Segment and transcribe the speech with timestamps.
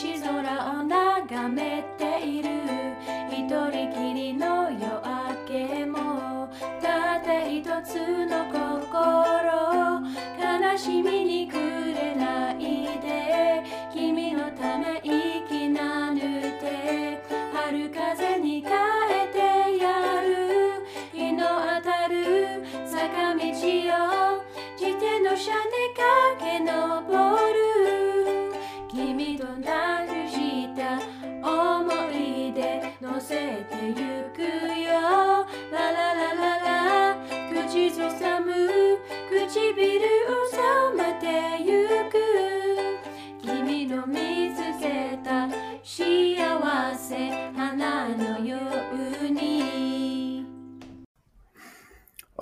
[0.00, 2.48] 星空を眺めている。
[3.30, 6.48] 一人きりの夜明けも
[6.80, 8.88] たった一つの心。
[10.40, 11.60] 悲しみに暮
[11.92, 13.62] れないで
[13.92, 17.20] 君のため息なぬて
[17.52, 19.38] 春風に変えて
[19.76, 20.82] やる。
[21.12, 23.42] 日の当たる坂道を
[24.80, 25.79] 自転車で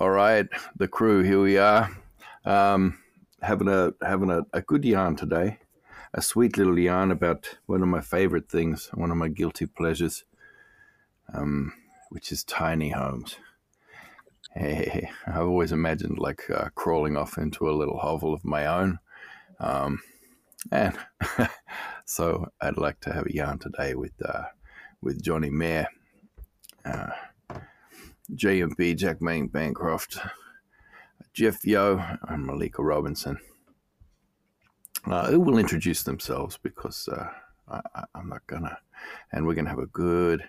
[0.00, 0.46] All right,
[0.77, 1.91] the crew, here we are.
[2.44, 3.00] Um,
[3.42, 5.58] having a having a, a good yarn today.
[6.14, 10.22] A sweet little yarn about one of my favorite things, one of my guilty pleasures,
[11.34, 11.72] um,
[12.10, 13.38] which is tiny homes.
[14.54, 19.00] Hey, I've always imagined like uh, crawling off into a little hovel of my own.
[19.58, 19.98] Um,
[20.70, 20.96] and
[22.04, 24.44] so I'd like to have a yarn today with uh,
[25.02, 25.88] with Johny Mair.
[26.84, 27.10] Uh,
[28.34, 30.19] JMB, Jack Manning Bancroft,
[31.33, 31.98] Jeff Yeo,
[32.29, 33.39] and Mallika Robinson.
[35.07, 37.29] Uh, who will introduce themselves because uh,
[37.71, 38.77] I, I'm not gonna.
[39.33, 40.43] And we're gonna have a good,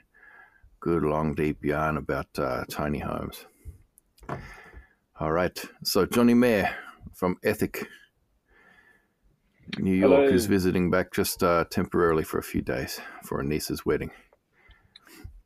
[0.79, 3.45] good long deep yarn about uh, tiny homes.
[5.19, 5.57] All right.
[5.83, 6.75] So Johny Mair
[7.13, 7.87] from Ethic,
[9.77, 10.23] New York, Hello.
[10.23, 14.11] is visiting back just uh, temporarily for a few days for a niece's wedding.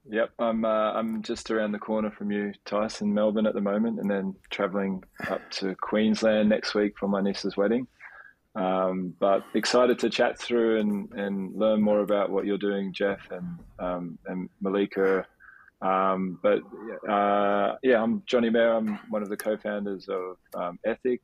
[0.09, 3.99] Yep, I'm uh, I'm just around the corner from you, Tyson, Melbourne at the moment,
[3.99, 7.87] and then traveling up to Queensland next week for my niece's wedding.
[8.55, 13.19] Um, but excited to chat through and, and learn more about what you're doing, Jeff
[13.31, 15.23] and um, and Mallika.
[15.81, 16.59] Um, but
[17.09, 18.75] uh, yeah, I'm Johny Mair.
[18.75, 21.21] I'm one of the co-founders of um, Ethic,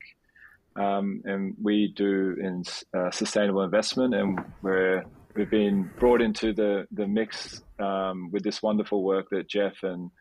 [0.78, 2.64] um, and we do in
[2.98, 5.04] uh, sustainable investment, and we're
[5.36, 10.12] we've been brought into the the mix um, with this wonderful work that Jeff and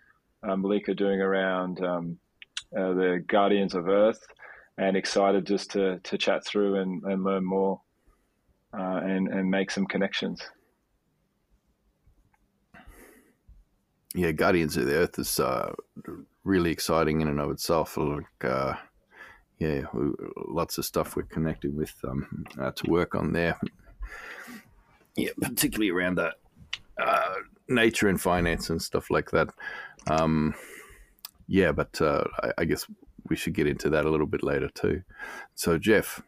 [0.47, 2.19] uh, Malik are doing around um,
[2.77, 4.27] uh, the Guardians of Earth,
[4.79, 7.81] and excited just to to chat through and, and learn more
[8.73, 10.43] uh, and and make some connections.
[14.15, 15.73] yeah, Guardians of the Earth is uh,
[16.45, 17.97] really exciting in and of itself.
[17.97, 18.75] Like, uh,
[19.59, 19.83] yeah,
[20.49, 23.59] lots of stuff we're connected with um, uh, to work on there.
[25.19, 26.35] Yeah, particularly around that
[27.01, 27.35] uh,
[27.69, 29.49] nature and finance and stuff like that.
[30.09, 30.55] Um,
[31.47, 32.87] yeah, but uh, I, I guess
[33.29, 35.03] we should get into that a little bit later too.
[35.55, 36.23] So, Jeff,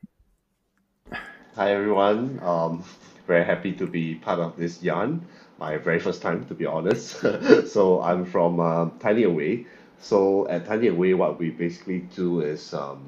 [1.56, 2.38] Hi everyone.
[2.42, 2.84] Um,
[3.26, 5.26] very happy to be part of this yarn.
[5.58, 7.20] My very first time, to be honest.
[7.66, 9.66] so I'm from um, Tiny Away.
[9.98, 13.02] So at Tiny Away, what we basically do is um,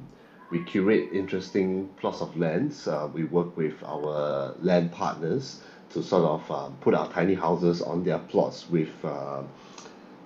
[0.51, 2.89] we curate interesting plots of lands.
[2.89, 5.63] Uh, we work with our land partners
[5.93, 9.49] to sort of um, put our tiny houses on their plots with um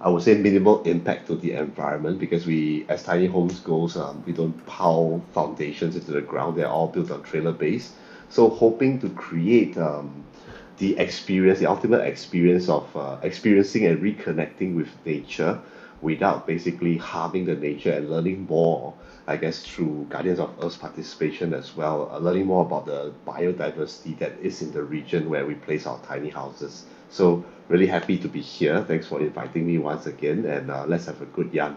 [0.01, 4.23] I would say minimal impact to the environment because we, as tiny homes goes, um,
[4.27, 6.57] we don't pile foundations into the ground.
[6.57, 7.95] They're all built on trailer base.
[8.29, 10.25] So hoping to create um,
[10.79, 15.61] the experience, the ultimate experience of uh, experiencing and reconnecting with nature
[16.07, 18.95] without basically harming the nature and learning more,
[19.27, 24.17] I guess, through Guardians of Earth's participation as well, uh, learning more about the biodiversity
[24.21, 26.87] that is in the region where we place our tiny houses.
[27.11, 28.85] So really happy to be here.
[28.85, 31.75] Thanks for inviting me once again, and uh, let's have a good yarn.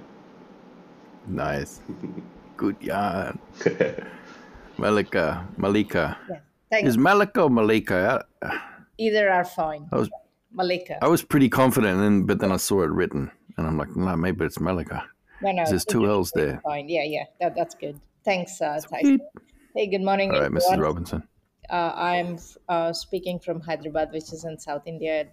[1.25, 1.81] nice,
[2.55, 3.39] good yarn.
[4.77, 6.17] Mallika, Mallika.
[6.29, 6.37] Yeah,
[6.69, 6.89] thanks.
[6.89, 8.25] Is Mallika or Mallika?
[8.99, 9.89] Either are fine.
[9.91, 10.09] I was
[10.55, 10.99] Mallika.
[11.01, 14.15] I was pretty confident, and but then I saw it written, and I'm like, no,
[14.15, 15.03] maybe it's Mallika.
[15.41, 15.65] no, no.
[15.67, 16.61] There's two L's there.
[16.63, 16.87] Fine.
[16.87, 17.25] Yeah, yeah.
[17.41, 17.99] That, that's good.
[18.23, 19.19] Thanks, uh, Tyson.
[19.75, 20.71] Hey, good morning, All right, Mrs.
[20.71, 20.79] everyone.
[20.79, 21.27] Robinson.
[21.69, 22.39] Uh, I'm
[22.69, 25.27] uh, speaking from Hyderabad, which is in South India,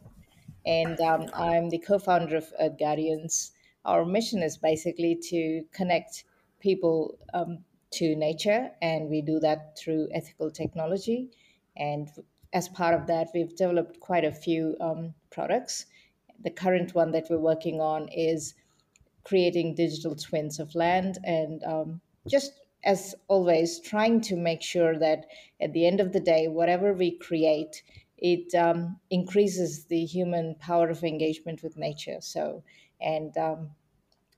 [0.67, 3.53] and um, I'm the co-founder of Earth Guardians.
[3.85, 6.25] Our mission is basically to connect
[6.59, 7.59] people um,
[7.93, 11.31] to nature, and we do that through ethical technology.
[11.77, 12.09] And
[12.53, 15.87] as part of that, we've developed quite a few um, products.
[16.43, 18.55] The current one that we're working on is
[19.25, 22.53] creating digital twins of land and um, just
[22.85, 25.27] as always trying to make sure that
[25.61, 27.83] at the end of the day whatever we create
[28.19, 32.19] it um, increases the human power of engagement with nature.
[32.21, 32.63] So
[33.01, 33.71] and um,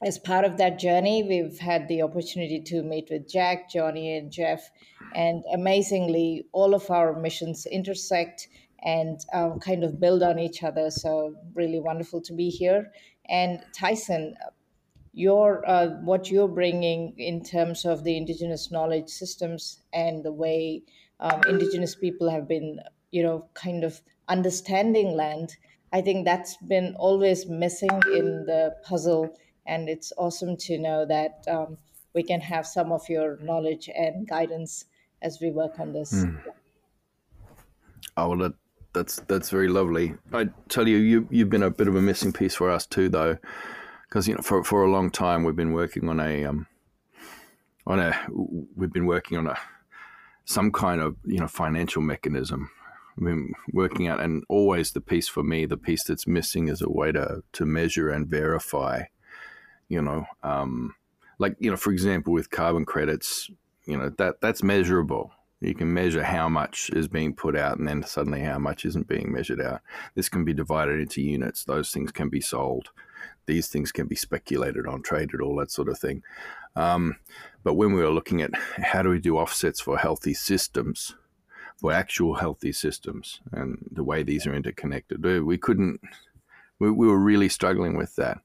[0.03, 4.31] as part of that journey we've had the opportunity to meet with jack johny and
[4.31, 4.71] jeff
[5.15, 8.49] and amazingly all of our missions intersect
[8.85, 10.91] and um, kind of build on each other.
[10.91, 12.93] So really wonderful to be here.
[13.29, 14.35] And Tyson,
[15.13, 20.83] your uh, what you're bringing in terms of the indigenous knowledge systems and the way
[21.21, 22.79] um, indigenous people have been,
[23.11, 25.57] you know, kind of understanding land.
[25.93, 29.35] I think that's been always missing in the puzzle,
[29.67, 31.79] and it's awesome to know that um,
[32.15, 34.85] we can have some of your knowledge and guidance
[35.23, 36.13] as we work on this.
[36.13, 36.41] Mm.
[38.17, 38.55] Oh, well, that,
[38.99, 40.15] that's that's very lovely.
[40.33, 43.09] I tell you, you you've been a bit of a missing piece for us too,
[43.09, 43.39] though
[44.09, 46.67] because you know for for a long time we've been working on a um,
[47.87, 48.19] on a
[48.77, 49.57] we've been working on a
[50.45, 52.71] some kind of you know financial mechanism.
[53.17, 56.83] We've been working out, and always the piece for me, the piece that's missing is
[56.83, 59.05] a way to to measure and verify.
[59.89, 60.95] You know, um,
[61.39, 63.51] like you know, for example, with carbon credits,
[63.87, 65.33] you know that that's measurable.
[65.61, 69.09] You can measure how much is being put out, and then suddenly how much isn't
[69.09, 69.81] being measured out.
[70.15, 71.65] This can be divided into units.
[71.65, 72.91] Those things can be sold
[73.49, 76.23] these things can be speculated on, traded, all that sort of thing.
[76.77, 77.17] Um,
[77.65, 81.17] but when we were looking at how do we do offsets for healthy systems,
[81.81, 86.01] for actual healthy systems, and the way these are interconnected, we couldn't.
[86.79, 88.39] We, we were really struggling with that.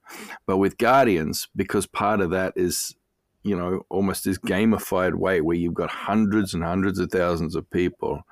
[0.47, 2.95] But with Guardians, because part of that is
[3.43, 7.69] you know, almost this gamified way where you've got hundreds and hundreds of thousands of
[7.69, 8.23] people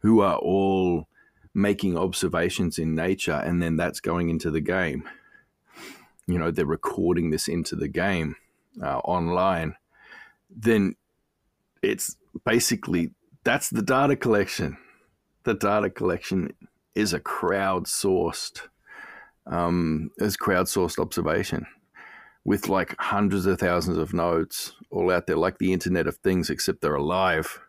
[0.00, 1.08] who are all
[1.52, 5.08] making observations in nature and then that's going into the game.
[6.28, 8.36] You know they're recording this into the game
[8.82, 9.74] uh, online,
[10.50, 10.96] then
[11.82, 13.10] it's basically
[13.44, 14.76] that's the data collection.
[15.44, 16.52] The data collection
[16.96, 18.62] is a crowdsourced,
[19.46, 21.66] um, is crowdsourced observation
[22.46, 26.48] with like hundreds of thousands of nodes all out there, like the Internet of Things,
[26.48, 27.60] except they're alive.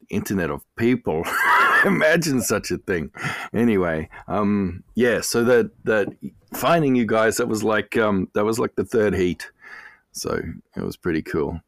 [0.00, 1.22] The Internet of People.
[1.84, 3.12] Imagine such a thing.
[3.54, 5.20] Anyway, um, yeah.
[5.20, 6.08] So that that
[6.52, 9.48] finding you guys that was like um, that was like the third heat.
[10.10, 10.42] So
[10.76, 11.60] it was pretty cool.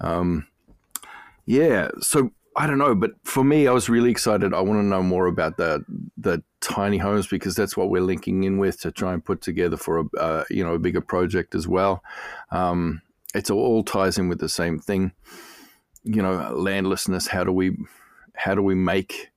[0.00, 0.48] Um,
[1.46, 1.90] yeah.
[2.00, 4.54] So I don't know, but for me, I was really excited.
[4.54, 5.84] I want to know more about the
[6.16, 9.76] the tiny homes because that's what we're linking in with to try and put together
[9.76, 12.02] for a uh, you know a bigger project as well.
[12.50, 13.02] Um,
[13.34, 15.12] it's all ties in with the same thing
[16.04, 17.76] you know landlessness how do we
[18.34, 19.30] how do we make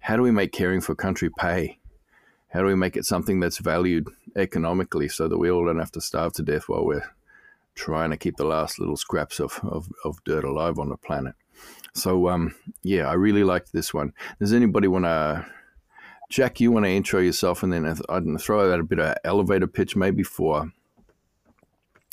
[0.00, 1.78] how do we make caring for country pay
[2.48, 5.92] how do we make it something that's valued economically so that we all don't have
[5.92, 7.10] to starve to death while we're
[7.74, 11.34] trying to keep the last little scraps of, of, of dirt alive on the planet
[11.94, 15.44] so um, yeah i really liked this one does anybody want to
[16.30, 19.66] jack you want to intro yourself and then i'd throw out a bit of elevator
[19.66, 20.70] pitch maybe for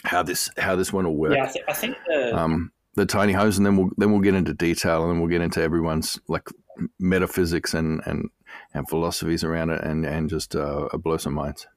[0.03, 3.05] how this how this one will work yeah i, th- I think the, um, the
[3.05, 5.61] tiny homes, and then we'll then we'll get into detail, and then we'll get into
[5.61, 6.47] everyone's like
[6.99, 8.29] metaphysics and and,
[8.73, 11.67] and philosophies around it, and and just uh, blow some minds.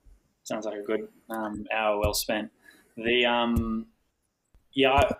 [0.45, 2.51] Sounds like a good um, hour well spent.
[2.97, 3.87] The um,
[4.73, 5.11] yeah,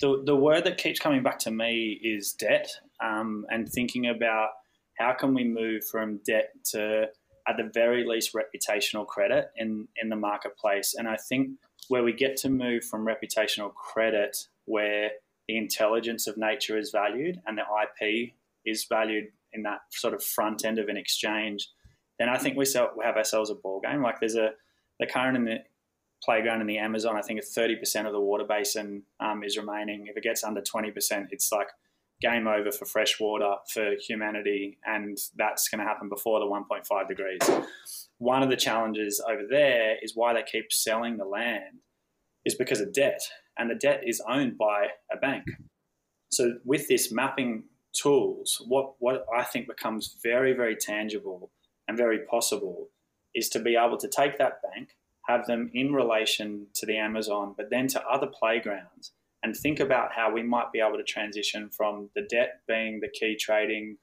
[0.00, 2.70] the the word that keeps coming back to me is debt,
[3.02, 4.50] um, and thinking about
[4.98, 7.08] how can we move from debt to
[7.48, 11.50] at the very least reputational credit in in the marketplace, and I think
[11.88, 14.36] where we get to move from reputational credit
[14.66, 15.10] where
[15.48, 18.32] the intelligence of nature is valued and the IP
[18.64, 21.68] is valued in that sort of front end of an exchange,
[22.20, 24.02] then I think we, sell, we have ourselves a ball game.
[24.02, 24.50] Like there's a
[25.00, 25.58] the current in the
[26.22, 30.06] playground in the Amazon, I think 30% of the water basin um, is remaining.
[30.06, 31.68] If it gets under 20%, it's like
[32.20, 37.08] game over for fresh water for humanity, and that's going to happen before the 1.5
[37.08, 37.40] degrees.
[38.18, 41.80] One of the challenges over there is why they keep selling the land
[42.44, 43.20] is because of debt
[43.58, 45.44] and the debt is owned by a bank.
[46.30, 51.50] So with this mapping tools, what, what I think becomes very, very tangible
[51.88, 52.88] and very possible
[53.34, 54.90] is to be able to take that bank,
[55.30, 60.12] have them in relation to the Amazon, but then to other playgrounds, and think about
[60.12, 63.96] how we might be able to transition from the debt being the key trading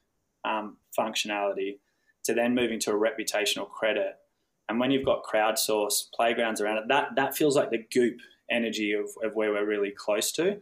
[0.43, 1.77] um, functionality
[2.23, 4.15] to then moving to a reputational credit.
[4.69, 8.19] And when you've got crowdsourced playgrounds around it, that, that feels like the goop
[8.49, 10.57] energy of, of where we're really close to.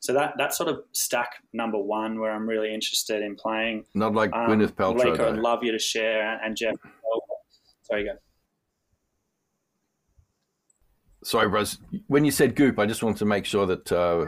[0.00, 3.84] So that that sort of stack number one where I'm really interested in playing.
[3.94, 5.18] Not like um, Gwyneth Paltrow.
[5.18, 6.74] I'd love you to share and Jeff.
[7.82, 8.12] Sorry, go.
[11.22, 11.78] Sorry, Bros.
[12.06, 14.26] When you said goop, I just wanted to make sure that uh,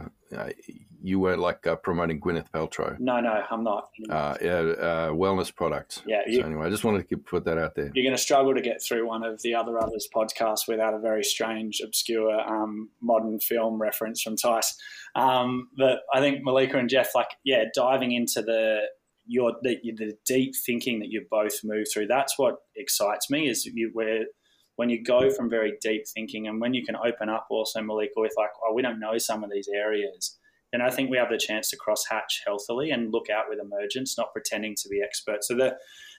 [1.03, 2.99] you weren't like uh, promoting Gwyneth Paltrow.
[3.01, 3.89] No, no, I'm not.
[4.09, 6.03] Uh, yeah, uh, wellness products.
[6.07, 6.21] Yeah.
[6.27, 7.91] You, so anyway, I just wanted to put that out there.
[7.95, 10.99] You're going to struggle to get through one of the other others podcasts without a
[10.99, 14.77] very strange, obscure um, modern film reference from Tice.
[15.17, 18.83] Um, but I think Mallika and Jeff, like, yeah, diving into the
[19.27, 22.07] your the, the deep thinking that you both move through.
[22.07, 23.49] That's what excites me.
[23.49, 24.25] Is you where
[24.83, 28.17] when you go from very deep thinking and when you can open up also Mallika
[28.17, 30.37] with like, oh, we don't know some of these areas,
[30.73, 33.61] then I think we have the chance to cross hatch healthily and look out with
[33.61, 35.47] emergence, not pretending to be experts.
[35.47, 35.77] So the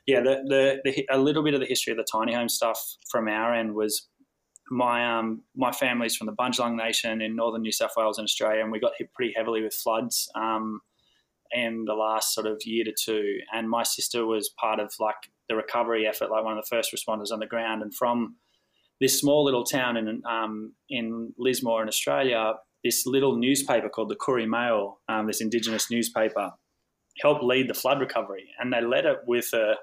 [0.07, 2.79] yeah, the, the, the a little bit of the history of the tiny home stuff
[3.11, 4.07] from our end was
[4.71, 8.61] my um my family's from the Bundjalung Nation in northern New South Wales and Australia,
[8.61, 10.79] and we got hit pretty heavily with floods um,
[11.51, 13.39] in the last sort of year to two.
[13.53, 16.93] And my sister was part of like the recovery effort, like one of the first
[16.95, 17.81] responders on the ground.
[17.81, 18.37] And from
[19.03, 22.53] this small little town in um, in Lismore in Australia,
[22.85, 26.51] this little newspaper called the Koori Mail, um, this Indigenous newspaper,
[27.21, 29.75] helped lead the flood recovery, and they led it with a,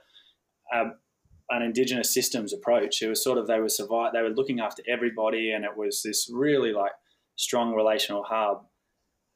[0.72, 0.84] a
[1.50, 3.02] an indigenous systems approach.
[3.02, 6.00] It was sort of they were survive, they were looking after everybody, and it was
[6.02, 6.92] this really like
[7.36, 8.64] strong relational hub.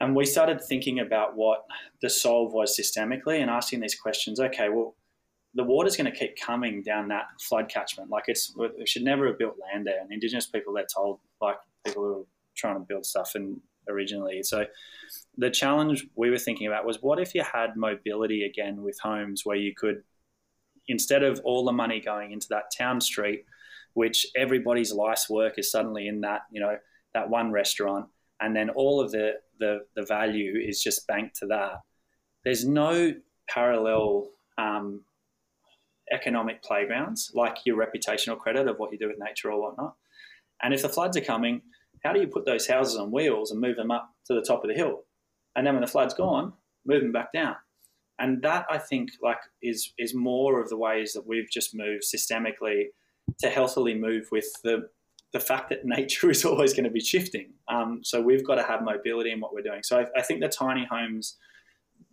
[0.01, 1.59] And we started thinking about what
[2.01, 4.41] the solve was systemically, and asking these questions.
[4.41, 4.97] Okay, well,
[5.55, 8.11] the water's going to keep coming down that flood catchment.
[8.11, 10.01] Like it's we should never have built land there.
[10.01, 12.25] And indigenous people, they're told like people who are
[12.57, 14.43] trying to build stuff and originally.
[14.43, 14.67] So
[15.37, 19.43] the challenge we were thinking about was what if you had mobility again with homes
[19.45, 20.03] where you could
[20.89, 23.45] instead of all the money going into that town street,
[23.95, 26.77] which everybody's life's work is suddenly in that, you know,
[27.15, 28.07] that one restaurant,
[28.41, 31.81] and then all of the, the, the value is just banked to that.
[32.45, 33.15] There's no
[33.49, 35.03] parallel um,
[36.13, 39.95] economic playgrounds like your reputational credit of what you do with nature or whatnot.
[40.63, 41.63] And if the floods are coming,
[42.05, 44.63] how do you put those houses on wheels and move them up to the top
[44.63, 45.03] of the hill?
[45.57, 46.53] And then when the flood's gone,
[46.87, 47.57] move them back down
[48.19, 52.05] and that I think like is is more of the ways that we've just moved
[52.05, 52.85] systemically
[53.41, 54.89] to healthily move with the
[55.33, 57.53] the fact that nature is always going to be shifting.
[57.69, 59.83] Um, so we've got to have mobility in what we're doing.
[59.83, 61.37] So I, I, think the tiny homes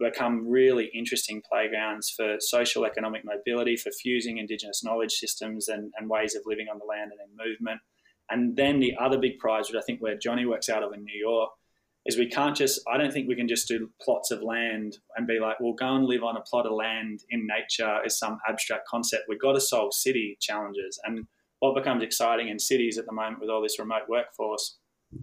[0.02, 6.10] become really interesting playgrounds for social economic mobility, for fusing Indigenous knowledge systems and, and
[6.10, 7.82] ways of living on the land and in movement.
[8.30, 11.04] And then the other big prize, which I think where Johny works out of in
[11.04, 11.52] New York,
[12.06, 15.28] is we can't just i don't think we can just do plots of land and
[15.28, 18.40] be like we'll go and live on a plot of land in nature is some
[18.50, 19.26] abstract concept.
[19.28, 21.00] We've got to solve city challenges.
[21.04, 21.28] And
[21.60, 24.80] what becomes exciting in cities at the moment with all this remote workforce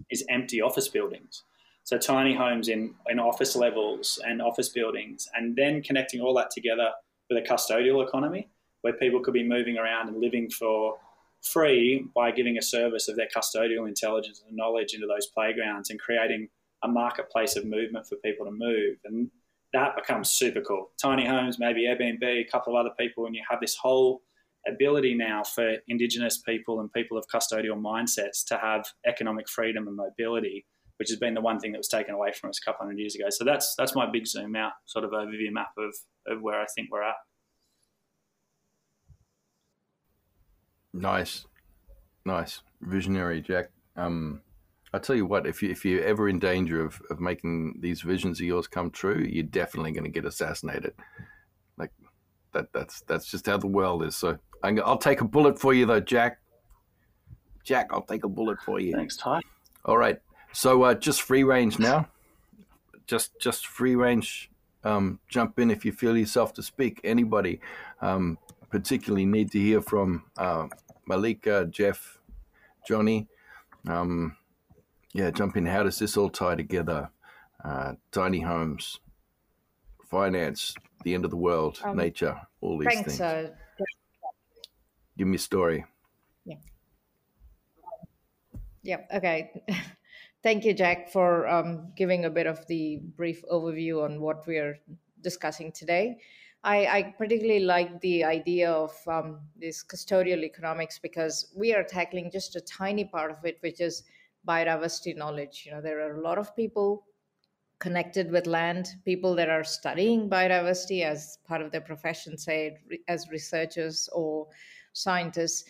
[0.09, 1.43] is empty office buildings
[1.89, 6.51] so tiny homes in, in office levels and office buildings and then connecting all that
[6.51, 6.91] together
[7.31, 8.47] with a custodial economy
[8.81, 10.99] where people could be moving around and living for
[11.41, 15.99] free by giving a service of their custodial intelligence and knowledge into those playgrounds and
[15.99, 16.47] creating
[16.83, 18.97] a marketplace of movement for people to move.
[19.05, 19.31] And
[19.73, 20.91] that becomes super cool.
[21.01, 24.21] Tiny homes, maybe Airbnb, a couple of other people, and you have this whole
[24.67, 29.97] ability now for Indigenous people and people of custodial mindsets to have economic freedom and
[29.97, 30.67] mobility,
[30.99, 32.99] which has been the one thing that was taken away from us a couple hundred
[32.99, 33.27] years ago.
[33.29, 35.95] So that's that's my big zoom out sort of overview map of,
[36.27, 37.15] of where I think we're at.
[40.93, 41.45] Nice,
[42.25, 43.69] nice, visionary, Jack.
[43.95, 44.41] Um,
[44.93, 48.01] I tell you what, if you if you're ever in danger of, of making these
[48.01, 50.93] visions of yours come true, you're definitely going to get assassinated.
[51.77, 51.91] Like
[52.51, 54.17] that that's that's just how the world is.
[54.17, 56.39] So i will take a bullet for you though, Jack.
[57.63, 58.91] Jack, I'll take a bullet for you.
[58.91, 59.39] Thanks, Ty.
[59.85, 60.19] All right.
[60.51, 62.07] So uh, just free range now.
[63.07, 64.49] Just just free range.
[64.83, 67.01] Um, jump in if you feel yourself to speak.
[67.03, 67.59] Anybody,
[68.01, 68.37] um,
[68.69, 70.67] particularly need to hear from uh,
[71.09, 72.19] Mallika, Jeff,
[72.87, 73.27] Johny.
[73.87, 74.37] Um,
[75.13, 75.65] yeah, jump in.
[75.65, 77.09] How does this all tie together?
[77.63, 78.99] Uh, tiny homes,
[80.09, 83.21] finance, the end of the world, um, nature, all these thanks, things.
[83.21, 83.49] Uh,
[85.17, 85.83] Give me a story.
[86.45, 86.55] Yeah.
[88.83, 88.97] Yeah.
[89.13, 89.51] Okay.
[90.41, 94.57] Thank you, Jack, for um, giving a bit of the brief overview on what we
[94.57, 94.79] are
[95.21, 96.17] discussing today.
[96.63, 102.31] I, I particularly like the idea of um, this custodial economics because we are tackling
[102.31, 104.03] just a tiny part of it, which is
[104.47, 105.63] biodiversity knowledge.
[105.65, 107.05] You know, there are a lot of people
[107.79, 112.77] connected with land, people that are studying biodiversity as part of their profession, say
[113.07, 114.47] as researchers or
[114.93, 115.63] scientists.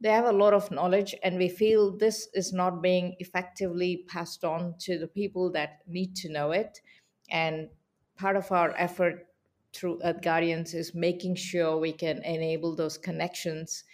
[0.00, 4.44] They have a lot of knowledge, and we feel this is not being effectively passed
[4.44, 6.80] on to the people that need to know it.
[7.30, 7.68] And
[8.16, 9.28] part of our effort
[9.74, 13.84] through Earth Guardians is making sure we can enable those connections,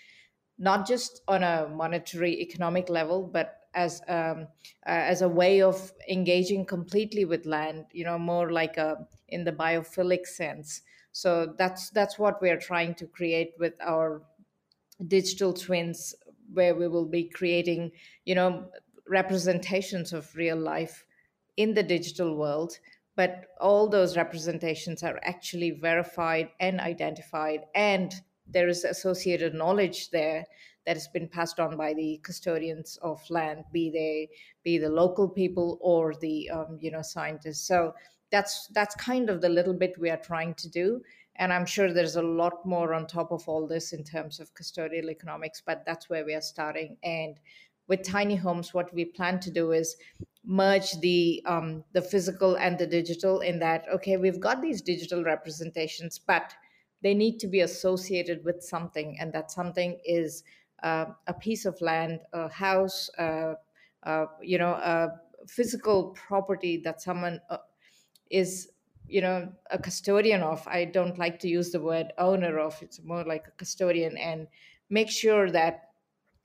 [0.59, 4.49] not just on a monetary economic level, but as um,
[4.87, 9.45] uh, as a way of engaging completely with land you know more like a in
[9.45, 10.81] the biophilic sense
[11.13, 14.23] so that's that's what we are trying to create with our
[15.07, 16.15] digital twins
[16.53, 17.91] where we will be creating
[18.25, 18.65] you know
[19.09, 21.05] representations of real life
[21.57, 22.79] in the digital world
[23.15, 28.15] but all those representations are actually verified and identified and
[28.47, 30.45] there is associated knowledge there
[30.87, 34.29] that has been passed on by the custodians of land be they
[34.63, 37.67] be the local people or the um, you know scientists.
[37.67, 37.95] So
[38.31, 41.01] that's that's kind of the little bit we are trying to do
[41.39, 44.55] and i'm sure there's a lot more on top of all this in terms of
[44.55, 46.97] custodial economics but that's where we are starting.
[47.03, 47.39] And
[47.89, 49.97] with tiny homes what we plan to do is
[50.45, 55.23] merge the um, the physical and the digital in that okay we've got these digital
[55.25, 56.55] representations but
[57.03, 59.17] they need to be associated with something.
[59.21, 60.43] And that something is
[60.83, 63.55] uh, a piece of land a house uh,
[64.03, 65.09] uh, you know a
[65.49, 67.59] physical property that someone uh,
[68.31, 68.71] is
[69.09, 73.03] you know a custodian of i don't like to use the word owner of it's
[73.03, 74.47] more like a custodian and
[74.91, 75.91] make sure that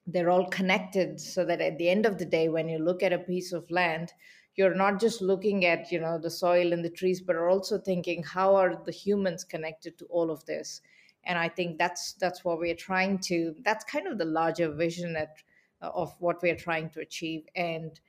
[0.08, 3.14] they're all connected so that at the end of the day when you look at
[3.14, 4.12] a piece of land
[4.56, 7.78] you're not just looking at you know the soil and the trees but are also
[7.78, 10.82] thinking how are the humans connected to all of this?
[11.24, 15.16] And i think that's that's what we're trying to that's kind of the larger vision
[15.16, 15.36] at,
[15.82, 17.46] of what we're trying to achieve.
[17.56, 18.00] And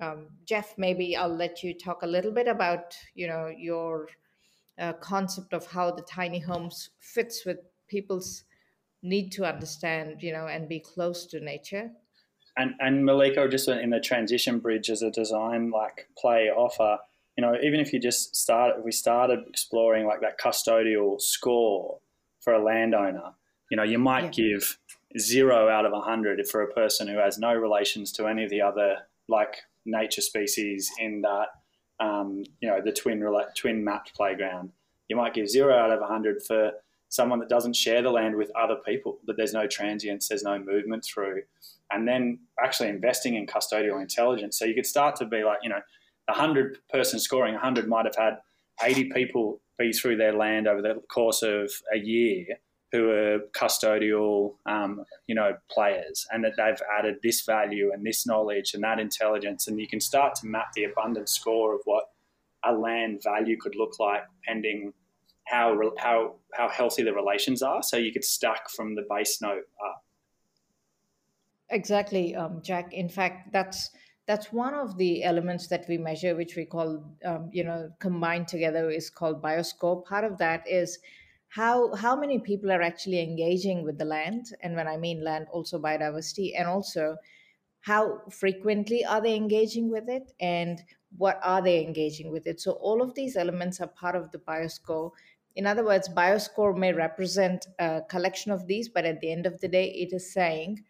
[0.00, 4.08] um, jeff maybe i'll let you talk a little bit about you know your
[4.80, 8.44] uh, concept of how the tiny homes fits with people's
[9.02, 11.90] need to understand, you know, and be close to nature.
[12.56, 16.98] And and Mallika, just in the transition bridge as a design like play offer,
[17.36, 21.98] you know, even if you just start, if we started exploring like that custodial score
[22.40, 23.34] for a landowner,
[23.70, 24.48] you know, you might yeah.
[24.48, 24.78] give
[25.18, 28.50] zero out of a hundred for a person who has no relations to any of
[28.50, 28.96] the other
[29.28, 31.48] like nature species in that,
[32.00, 33.22] um, you know, the twin
[33.56, 34.70] twin mapped playground.
[35.08, 36.72] You might give zero out of hundred for
[37.08, 40.58] someone that doesn't share the land with other people, that there's no transience, there's no
[40.58, 41.42] movement through,
[41.90, 44.58] and then actually investing in custodial intelligence.
[44.58, 45.80] So you could start to be like, you know,
[46.28, 48.38] a hundred person scoring, hundred might have had
[48.82, 52.46] 80 people be through their land over the course of a year
[52.92, 58.26] who are custodial, um, you know, players, and that they've added this value and this
[58.26, 62.04] knowledge and that intelligence, and you can start to map the abundant score of what
[62.64, 64.92] a land value could look like pending
[65.46, 67.82] how how how healthy the relations are.
[67.82, 70.04] So you could stack from the base note up.
[71.70, 72.92] Exactly, um, Jack.
[72.92, 73.90] In fact, that's
[74.26, 78.46] that's one of the elements that we measure, which we call, um, you know, combined
[78.48, 80.04] together is called bioscore.
[80.04, 80.98] Part of that is
[81.50, 85.46] how how many people are actually engaging with the land, and when I mean land,
[85.52, 87.16] also biodiversity, and also
[87.80, 90.80] how frequently are they engaging with it, and
[91.16, 92.60] what are they engaging with it.
[92.60, 95.12] So all of these elements are part of the bioscore
[95.56, 99.60] in other words, bioscore may represent a collection of these, but at the end of
[99.60, 100.84] the day, it is saying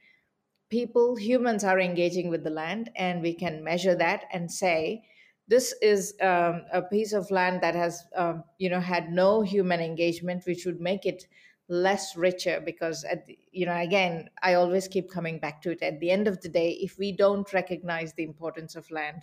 [0.69, 5.03] people, humans are engaging with the land, and we can measure that and say,
[5.51, 9.81] this is um, a piece of land that has, um, you know, had no human
[9.81, 11.27] engagement, which would make it
[11.69, 16.01] less richer because at you know again i always keep coming back to it at
[16.01, 19.23] the end of the day if we don't recognize the importance of land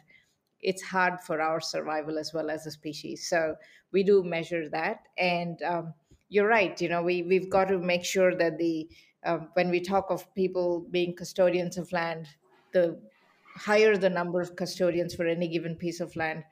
[0.61, 3.27] it's hard for our survival as well as a species.
[3.29, 3.55] So
[3.91, 5.93] we do measure that, and um,
[6.29, 6.79] you're right.
[6.81, 8.89] You know, we we've got to make sure that the
[9.25, 12.27] um, when we talk of people being custodians of land,
[12.73, 12.99] the
[13.57, 16.43] higher the number of custodians for any given piece of land,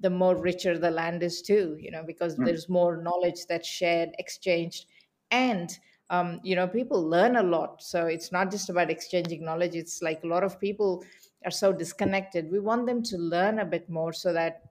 [0.00, 1.76] the more richer the land is too.
[1.80, 2.44] You know, because mm.
[2.44, 4.86] there's more knowledge that's shared, exchanged,
[5.30, 5.76] and
[6.10, 7.82] um, you know, people learn a lot.
[7.82, 9.76] So it's not just about exchanging knowledge.
[9.76, 11.04] It's like a lot of people
[11.44, 12.50] are so disconnected.
[12.50, 14.62] We want them to learn a bit more so that,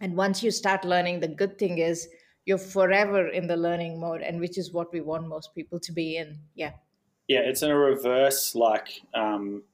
[0.00, 2.08] and once you start learning, the good thing is
[2.44, 5.92] you're forever in the learning mode, and which is what we want most people to
[5.92, 6.38] be in.
[6.54, 6.72] Yeah.
[7.26, 9.64] Yeah, it's in a reverse, like, um,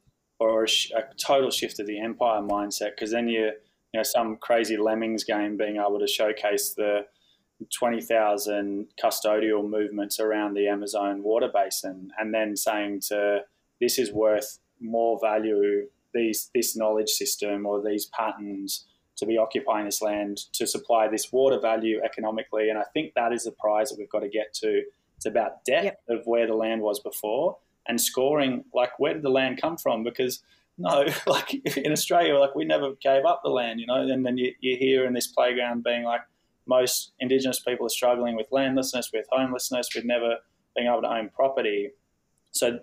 [0.50, 3.52] or a, sh- a total shift of the empire mindset, because then you,
[3.92, 7.06] you know, some crazy lemmings game being able to showcase the
[7.78, 13.40] 20,000 custodial movements around the Amazon water basin, and then saying to
[13.80, 19.84] this is worth more value these this knowledge system or these patterns to be occupying
[19.84, 22.68] this land to supply this water value economically.
[22.68, 24.82] And I think that is the prize that we've got to get to.
[25.16, 26.00] It's about depth yep.
[26.08, 27.56] of where the land was before
[27.88, 30.02] and scoring like where did the land come from?
[30.02, 30.42] Because
[30.78, 34.02] no, like in Australia, like we never gave up the land, you know.
[34.02, 36.22] And then you, you hear in this playground being like
[36.66, 40.36] most Indigenous people are struggling with landlessness, with homelessness, with never
[40.76, 41.90] being able to own property.
[42.52, 42.78] So,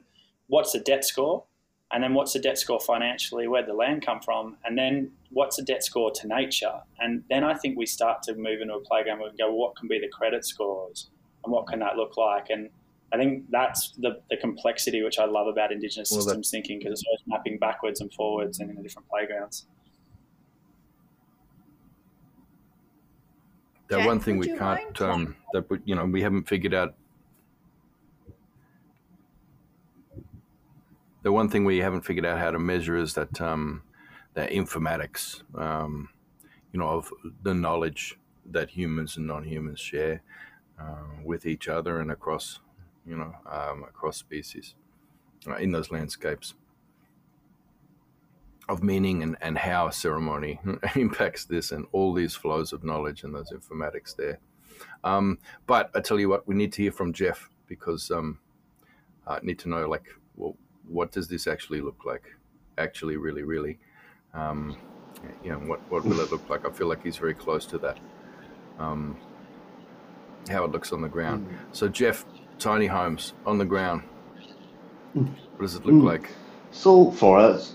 [0.48, 1.46] what's the debt score?
[1.92, 5.56] and then what's the debt score financially Where'd the land come from and then what's
[5.56, 8.82] the debt score to nature and then i think we start to move into a
[8.82, 11.10] playground where we go well, what can be the credit scores
[11.44, 12.70] and what can that look like and
[13.14, 16.80] i think that's the, the complexity which i love about indigenous well, systems that, thinking
[16.80, 19.66] because it's always mapping backwards and forwards and in the different playgrounds
[23.90, 26.94] that Jack, one thing we can't, um, that we, you know, we haven't figured out.
[31.24, 33.84] The one thing we haven't figured out how to measure is that um,
[34.36, 36.10] that informatics, um,
[36.72, 38.18] you know, of the knowledge
[38.52, 40.22] that humans and non-humans share
[40.80, 42.60] uh, with each other and across,
[43.10, 44.76] you know, um, across species
[45.48, 46.54] uh, in those landscapes
[48.70, 50.60] of meaning and, and how ceremony
[50.96, 54.38] impacts this and all these flows of knowledge and those informatics there.
[55.04, 58.38] Um, but I tell you what, we need to hear from Jeff because um,
[59.26, 60.56] I need to know, like, well,
[60.88, 62.24] what does this actually look like?
[62.78, 63.80] Actually, really, really,
[64.34, 64.78] um,
[65.44, 66.66] you know, what what will it look like?
[66.66, 68.00] I feel like he's very close to that.
[68.78, 69.18] Um,
[70.50, 71.48] how it looks on the ground.
[71.74, 72.26] So, Jeff,
[72.60, 74.04] tiny homes on the ground.
[75.58, 76.04] What does it look Mm.
[76.04, 76.30] like?
[76.72, 77.74] So for us,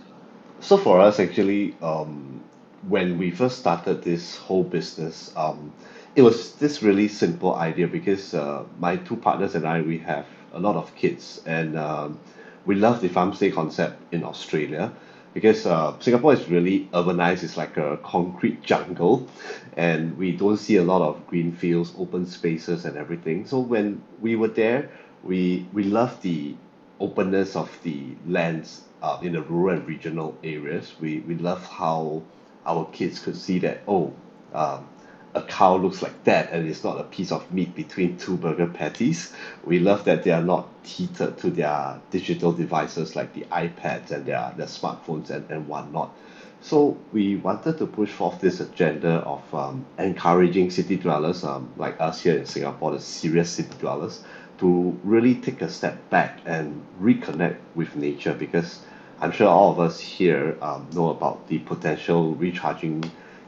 [0.61, 2.45] so for us actually, um,
[2.89, 5.73] when we first started this whole business, um,
[6.17, 10.27] it was this really simple idea because uh, my two partners and I we have
[10.53, 12.19] a lot of kids and um,
[12.67, 14.93] we love the farm stay concept in Australia
[15.35, 17.45] because uh, Singapore is really urbanized.
[17.45, 19.29] It's like a concrete jungle,
[19.77, 23.47] and we don't see a lot of green fields, open spaces, and everything.
[23.47, 24.91] So when we were there,
[25.23, 26.59] we we love the
[27.01, 30.95] openness of the lands uh, in the rural and regional areas.
[31.01, 32.25] We we love how
[32.67, 34.21] our kids could see that oh,
[34.53, 34.94] um,
[35.35, 38.67] a cow looks like that, and it's not a piece of meat between two burger
[38.67, 39.33] patties.
[39.65, 44.27] We love that they are not tethered to their digital devices like the iPads and
[44.27, 46.15] their their smartphones and, and whatnot.
[46.61, 52.01] So we wanted to push forth this agenda of um, encouraging city dwellers um, like
[52.01, 54.23] us here in Singapore, the serious city dwellers,
[54.59, 58.81] to really take a step back and reconnect with nature because
[59.21, 63.05] I'm sure all of us here um, know about the potential recharging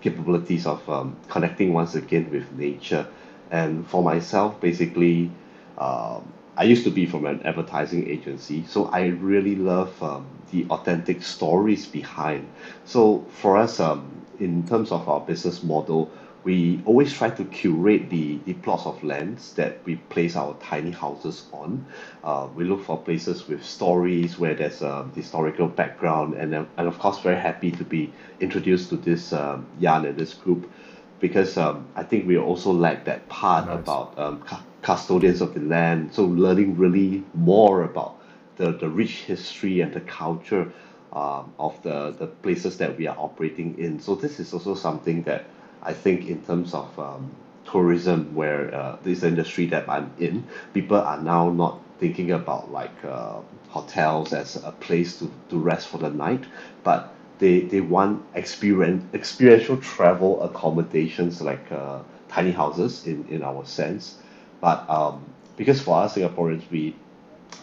[0.06, 3.04] capabilities of um, connecting once again with nature.
[3.50, 5.30] And for myself, basically,
[5.78, 6.22] um,
[6.56, 11.22] I used to be from an advertising agency, so I really love um, the authentic
[11.22, 12.48] stories behind.
[12.84, 14.00] So for us, um,
[14.40, 16.10] in terms of our business model,
[16.46, 20.92] we always try to curate the, the plots of lands that we place our tiny
[20.92, 21.84] houses on.
[22.22, 26.86] Uh, we look for places with stories where there's a historical background, and uh, and
[26.86, 30.70] of course, very happy to be introduced to this um, Jan and this group
[31.20, 33.78] because um, I think we also lack that part Nice.
[33.78, 36.14] about um, cu- custodians of the land.
[36.14, 38.20] So learning really more about
[38.56, 40.72] the, the rich history and the culture
[41.12, 43.98] um, of the, the places that we are operating in.
[43.98, 45.46] So this is also something that
[45.86, 47.30] I think in terms of um,
[47.64, 50.44] tourism, where uh, this industry that I'm in,
[50.74, 55.88] people are now not thinking about like uh, hotels as a place to, to rest
[55.88, 56.44] for the night,
[56.84, 63.64] but they, they want experience experiential travel accommodations like uh, tiny houses in, in our
[63.64, 64.18] sense.
[64.60, 65.24] But um,
[65.56, 66.96] because for us Singaporeans, we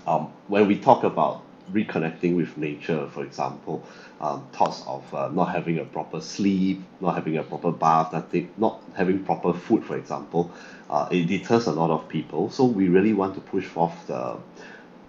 [0.07, 3.83] um, when we talk about reconnecting with nature, for example,
[4.21, 8.49] um, thoughts of uh, not having a proper sleep, not having a proper bath, nothing,
[8.57, 10.51] not having proper food, for example,
[10.89, 12.49] uh, it deters a lot of people.
[12.49, 14.37] So we really want to push forth the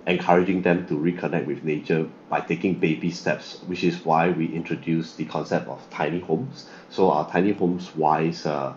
[0.07, 5.17] encouraging them to reconnect with nature by taking baby steps, which is why we introduced
[5.17, 6.69] the concept of tiny homes.
[6.91, 8.75] So our tiny homes wise, uh,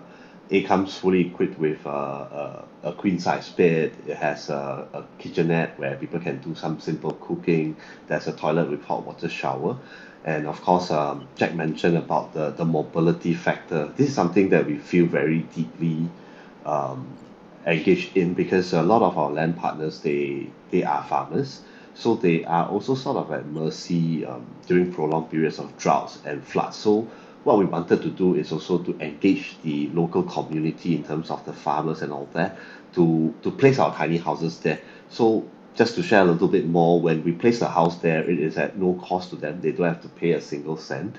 [0.49, 3.91] it comes fully equipped with a, a queen size bed.
[4.07, 7.75] It has a, a kitchenette where people can do some simple cooking.
[8.07, 9.77] There's a toilet with hot water shower.
[10.25, 13.87] And of course, um, Jack mentioned about the, the mobility factor.
[13.95, 16.09] This is something that we feel very deeply
[16.65, 17.07] um,
[17.65, 21.61] engaged in because a lot of our land partners they they are farmers
[21.93, 26.43] so they are also sort of at mercy um, during prolonged periods of droughts and
[26.43, 27.07] floods so
[27.43, 31.45] what we wanted to do is also to engage the local community in terms of
[31.45, 32.57] the farmers and all that
[32.93, 34.79] to to place our tiny houses there.
[35.09, 38.39] So just to share a little bit more when we place the house there it
[38.39, 39.61] is at no cost to them.
[39.61, 41.17] They don't have to pay a single cent.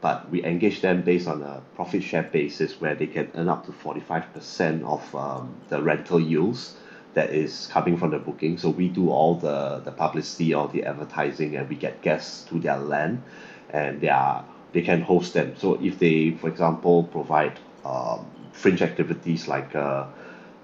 [0.00, 3.66] But we engage them based on a profit share basis where they can earn up
[3.66, 6.76] to 45% of um, the rental yields
[7.14, 8.58] that is coming from the booking.
[8.58, 12.60] So we do all the, the publicity, all the advertising, and we get guests to
[12.60, 13.22] their land.
[13.70, 15.54] And they, are, they can host them.
[15.56, 20.06] So if they, for example, provide um, fringe activities like uh,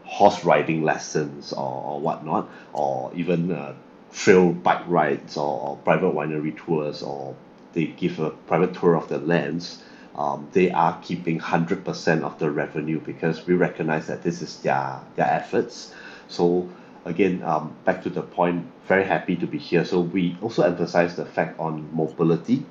[0.04, 3.74] horse riding lessons or, or whatnot, or even uh,
[4.12, 7.34] trail bike rides or, or private winery tours or
[7.72, 9.82] they give a private tour of the lands,
[10.14, 14.60] um, they are keeping hundred percent of the revenue because we recognize that this is
[14.60, 15.92] their their efforts.
[16.28, 16.68] So
[17.04, 19.84] again, um, back to the point, very happy to be here.
[19.84, 22.64] So we also emphasize the fact on mobility,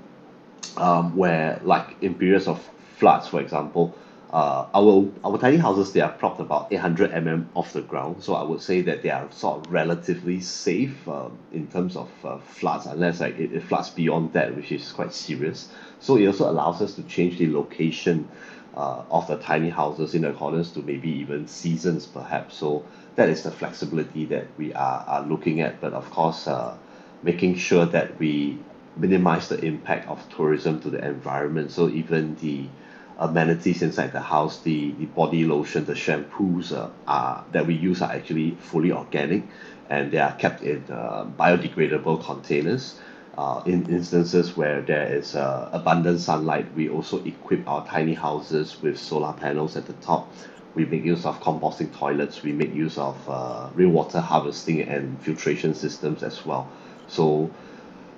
[0.77, 2.61] um, where like in periods of
[2.97, 3.95] floods, for example,
[4.31, 8.33] uh, our our tiny houses they are propped about 800 mm off the ground, so
[8.33, 12.39] I would say that they are sort of relatively safe um, in terms of uh,
[12.39, 15.69] floods, unless like it, it floods beyond that, which is quite serious.
[15.99, 18.27] So it also allows us to change the location
[18.75, 22.55] uh, of the tiny houses in accordance to maybe even seasons, perhaps.
[22.55, 22.83] So
[23.15, 25.79] that is the flexibility that we are, are looking at.
[25.79, 26.75] But of course, uh,
[27.21, 28.57] making sure that we
[28.95, 31.71] minimize the impact of tourism to the environment.
[31.71, 32.69] So even the
[33.17, 38.01] amenities inside the house, the, the body lotion, the shampoos uh, are, that we use
[38.01, 39.49] are actually fully organic
[39.89, 42.99] and they are kept in uh, biodegradable containers.
[43.35, 48.79] Uh, in instances where there is uh, abundant sunlight, we also equip our tiny houses
[48.81, 50.33] with solar panels at the top.
[50.75, 52.43] We make use of composting toilets.
[52.43, 56.71] We make use of uh, rainwater harvesting and filtration systems as well.
[57.07, 57.55] So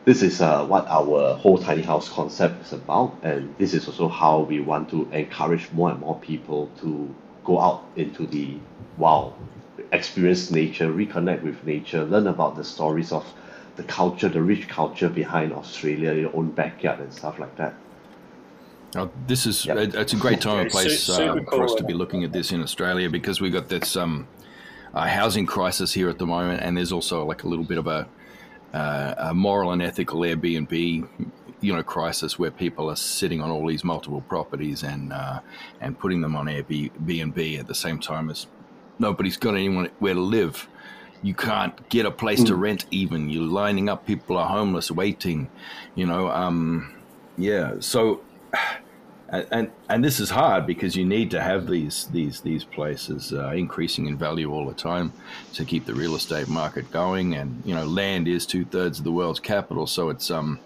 [0.06, 4.08] this is uh, what our whole tiny house concept is about, and this is also
[4.08, 7.13] how we want to encourage more and more people to
[7.44, 8.58] go out into the
[8.98, 9.34] wild,
[9.91, 13.26] experience nature, reconnect with nature, learn about the stories of
[13.76, 17.74] the culture, the rich culture behind Australia, your own backyard and stuff like that.
[18.96, 19.78] Oh, this is yep.
[19.94, 22.62] it's a great time and place uh, for us to be looking at this in
[22.62, 24.26] Australia because we've got this um,
[24.94, 27.88] uh, housing crisis here at the moment, and there's also like a little bit of
[27.88, 28.08] a,
[28.75, 31.07] uh, a moral and ethical Airbnb,
[31.61, 35.39] you know, crisis where people are sitting on all these multiple properties and uh,
[35.81, 38.47] and putting them on Airbnb at the same time as
[38.99, 40.67] nobody's got anyone where to live.
[41.23, 42.47] You can't get a place mm.
[42.47, 43.29] to rent even.
[43.29, 44.05] You're lining up.
[44.05, 45.49] People are homeless waiting
[45.95, 46.93] you know um,
[47.38, 47.75] yeah.
[47.79, 48.21] So
[49.29, 53.49] and and this is hard because you need to have these these these places uh,
[53.49, 55.11] increasing in value all the time
[55.53, 59.11] to keep the real estate market going and you know land is two-thirds of the
[59.11, 60.59] world's capital so it's um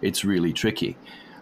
[0.00, 0.96] it's really tricky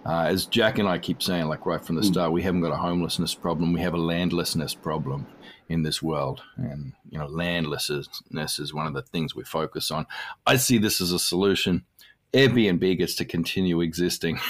[0.05, 2.11] uh, as Jack and I keep saying, like right from the mm.
[2.11, 5.29] start, we haven't got a homelessness problem; we have a landlessness problem
[5.69, 6.43] in this world.
[6.57, 10.07] And, you know, landlessness is one of the things we focus on.
[10.47, 11.85] I see this as a solution.
[12.33, 14.41] Airbnb gets to continue existing.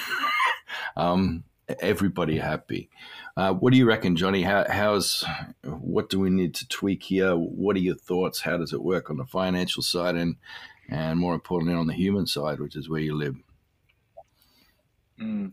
[0.96, 1.44] um,
[1.80, 2.90] everybody happy.
[3.36, 4.42] Uh, what do you reckon, Johny?
[4.42, 5.24] How, how's
[5.64, 7.34] what do we need to tweak here?
[7.34, 8.40] What are your thoughts?
[8.40, 10.36] How does it work on the financial side and
[10.88, 13.36] and more importantly on the human side, which is where you live?
[15.20, 15.52] Mm.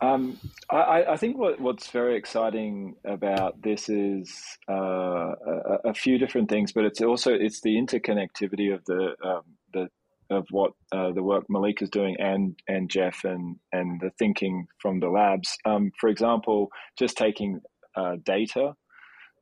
[0.00, 0.38] Um,
[0.70, 6.50] I, I, think what, what's very exciting about this is uh, a, a, few different
[6.50, 9.42] things, but it's also it's the interconnectivity of the um,
[10.30, 14.66] of what uh, the work Malik is doing and and Jeff and and the thinking
[14.80, 15.56] from the labs.
[15.64, 17.60] Um, for example, just taking
[17.96, 18.74] uh, data.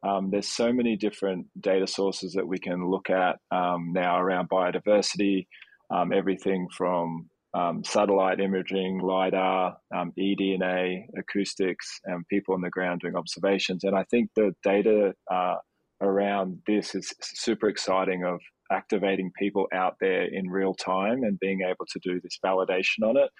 [0.07, 4.51] Um, there's so many different data sources that we can look at um, now around
[4.51, 5.47] biodiversity,
[5.91, 13.01] um, everything from um, satellite imaging, LIDAR, um, eDNA, acoustics, and people on the ground
[13.01, 13.85] doing observations.
[13.85, 15.55] And I think the data uh,
[16.03, 21.61] around this is super exciting of activating people out there in real time and being
[21.63, 23.31] able to do this validation on it.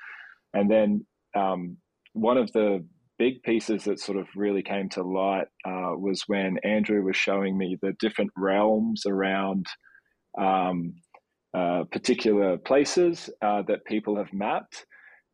[0.53, 1.79] And then um,
[2.13, 2.85] one of the
[3.19, 7.57] big pieces that sort of really came to light uh, was when Andrew was showing
[7.57, 9.67] me the different realms around
[10.39, 10.95] um,
[11.57, 14.87] uh, particular places uh, that people have mapped.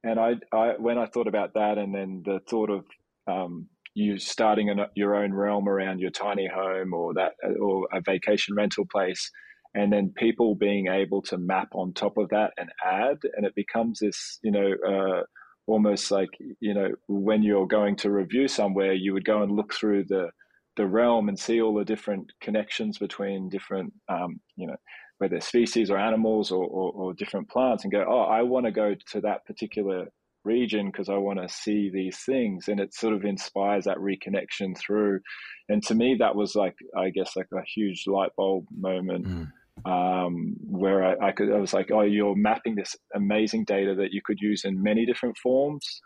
[0.05, 2.85] And I, I, when I thought about that, and then the thought of
[3.26, 8.00] um, you starting an, your own realm around your tiny home or that or a
[8.00, 9.31] vacation rental place,
[9.75, 13.55] and then people being able to map on top of that and add, and it
[13.55, 14.73] becomes this, you know.
[14.87, 15.23] Uh,
[15.67, 19.73] almost like you know when you're going to review somewhere you would go and look
[19.73, 20.29] through the
[20.77, 24.75] the realm and see all the different connections between different um, you know
[25.21, 28.73] whether species or animals or, or, or different plants and go, oh, I want to
[28.73, 30.07] go to that particular
[30.45, 32.69] region because I want to see these things.
[32.69, 35.21] And it sort of inspires that reconnection through.
[35.69, 39.27] And to me, that was like, I guess, like a huge light bulb moment.
[39.27, 39.53] Mm.
[39.85, 44.12] Um, where I, I could, I was like, oh, you're mapping this amazing data that
[44.12, 46.01] you could use in many different forms,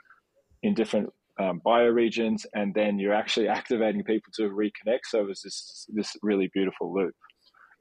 [0.63, 1.11] in different
[1.41, 5.01] um, bioregions, and then you're actually activating people to reconnect.
[5.07, 7.15] So it was this this really beautiful loop.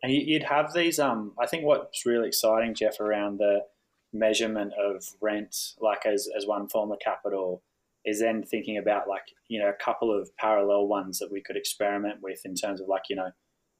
[0.01, 0.99] And you'd have these.
[0.99, 3.61] Um, I think what's really exciting, Jeff, around the
[4.11, 7.63] measurement of rent, like as as one form of capital,
[8.05, 11.55] is then thinking about like you know a couple of parallel ones that we could
[11.55, 13.31] experiment with in terms of like you know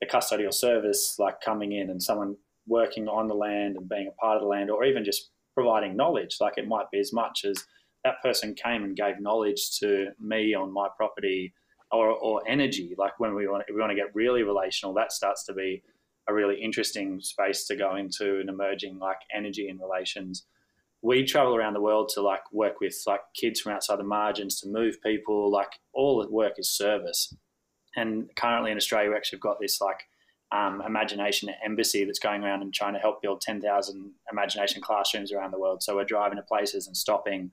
[0.06, 2.36] custodial service, like coming in and someone
[2.68, 5.96] working on the land and being a part of the land, or even just providing
[5.96, 6.38] knowledge.
[6.40, 7.64] Like it might be as much as
[8.04, 11.54] that person came and gave knowledge to me on my property
[11.92, 12.96] or, or energy.
[12.98, 15.84] Like when we want, we want to get really relational, that starts to be
[16.28, 20.46] a really interesting space to go into and emerging like energy and relations.
[21.02, 24.60] we travel around the world to like work with like kids from outside the margins
[24.62, 25.52] to move people.
[25.52, 27.36] Like all the work is service.
[27.96, 30.04] And currently in Australia, we actually have got this like
[30.52, 35.52] um, imagination embassy that's going around and trying to help build 10,000 imagination classrooms around
[35.52, 35.82] the world.
[35.82, 37.52] So we're driving to places and stopping.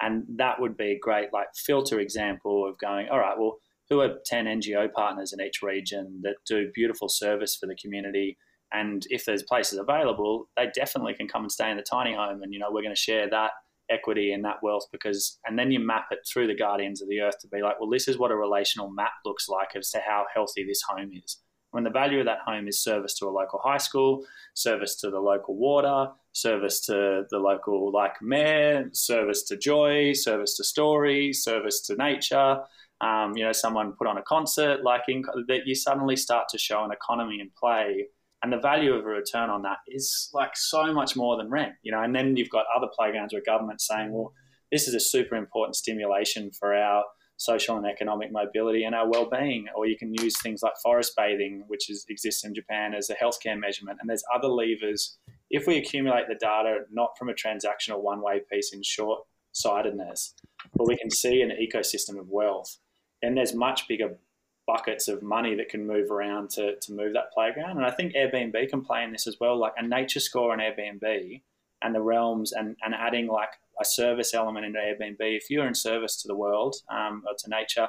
[0.00, 4.00] And that would be a great like filter example of going, all right, well, who
[4.00, 8.36] are 10 NGO partners in each region that do beautiful service for the community?
[8.72, 12.42] And if there's places available, they definitely can come and stay in the tiny home.
[12.42, 13.52] And, you know, we're going to share that
[13.90, 17.20] equity and that wealth because, and then you map it through the guardians of the
[17.20, 20.00] earth to be like, well, this is what a relational map looks like as to
[20.06, 21.38] how healthy this home is.
[21.70, 25.10] When the value of that home is service to a local high school, service to
[25.10, 31.32] the local water, service to the local like mayor, service to joy, service to story,
[31.32, 32.60] service to nature.
[33.00, 36.58] Um, you know, someone put on a concert, like in, that you suddenly start to
[36.58, 38.06] show an economy in play
[38.42, 41.72] and the value of a return on that is like so much more than rent
[41.82, 42.02] you know?
[42.02, 44.32] And then you've got other playgrounds where government saying well
[44.72, 47.04] this is a super important stimulation for our
[47.38, 51.64] social and economic mobility and our well-being or you can use things like forest bathing
[51.66, 53.98] which is, exists in japan as a healthcare measurement.
[54.00, 55.18] And there's other levers.
[55.50, 60.34] If we accumulate the data not from a transactional one-way piece in short-sightedness
[60.74, 62.78] but we can see an ecosystem of wealth
[63.22, 64.16] and there's much bigger
[64.66, 67.76] buckets of money that can move around to, to move that playground.
[67.76, 70.58] And I think Airbnb can play in this as well, like a nature score on
[70.58, 71.40] Airbnb
[71.82, 73.50] and the realms and, and adding like
[73.80, 75.16] a service element into Airbnb.
[75.20, 77.88] If you're in service to the world um, or to nature,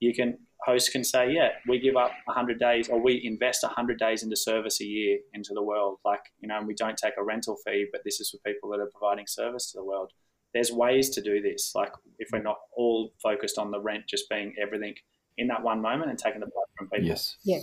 [0.00, 3.98] you can hosts can say, yeah, we give up 100 days or we invest 100
[3.98, 5.98] days into service a year into the world.
[6.06, 8.70] Like, you know, and we don't take a rental fee, but this is for people
[8.70, 10.12] that are providing service to the world.
[10.54, 11.72] There's ways to do this.
[11.74, 14.94] Like, if we're not all focused on the rent just being everything–
[15.38, 17.06] in that one moment and taking the blood from people.
[17.06, 17.36] Yes.
[17.44, 17.60] Yeah.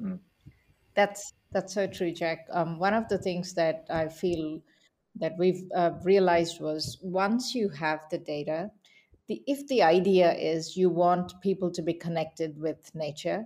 [0.00, 0.20] Mm.
[0.94, 2.46] That's that's so true, Jack.
[2.50, 4.60] Um, one of the things that I feel
[5.16, 8.70] that we've uh, realized was once you have the data,
[9.28, 13.44] the if the idea is you want people to be connected with nature,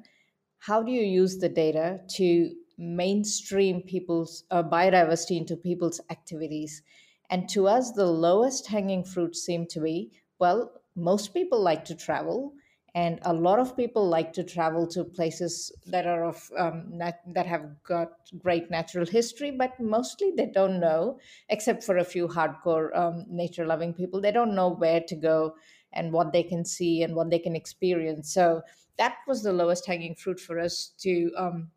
[0.58, 6.82] how do you use the data to mainstream people's uh, biodiversity into people's activities?
[7.30, 11.94] And to us, the lowest hanging fruit seemed to be well, most people like to
[11.94, 12.54] travel
[12.94, 17.22] and a lot of people like to travel to places that are of um, nat-
[17.34, 22.26] that have got great natural history but mostly they don't know except for a few
[22.26, 25.54] hardcore um, nature loving people they don't know where to go
[25.92, 28.32] and what they can see and what they can experience.
[28.32, 28.62] So
[28.96, 31.70] that was the lowest hanging fruit for us to um,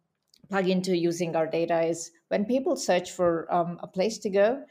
[0.50, 4.64] plug into using our data is when people search for um, a place to go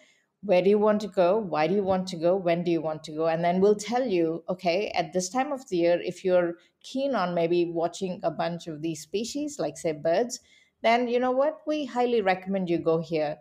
[0.43, 1.39] where do you want to go?
[1.39, 2.37] Why do you want to go?
[2.37, 3.27] When do you want to go?
[3.29, 7.15] And then we'll tell you okay at this time of the year if you're keen
[7.15, 10.41] on maybe watching a bunch of these species like say birds
[10.83, 11.61] then you know what?
[11.65, 13.39] We highly recommend you go here.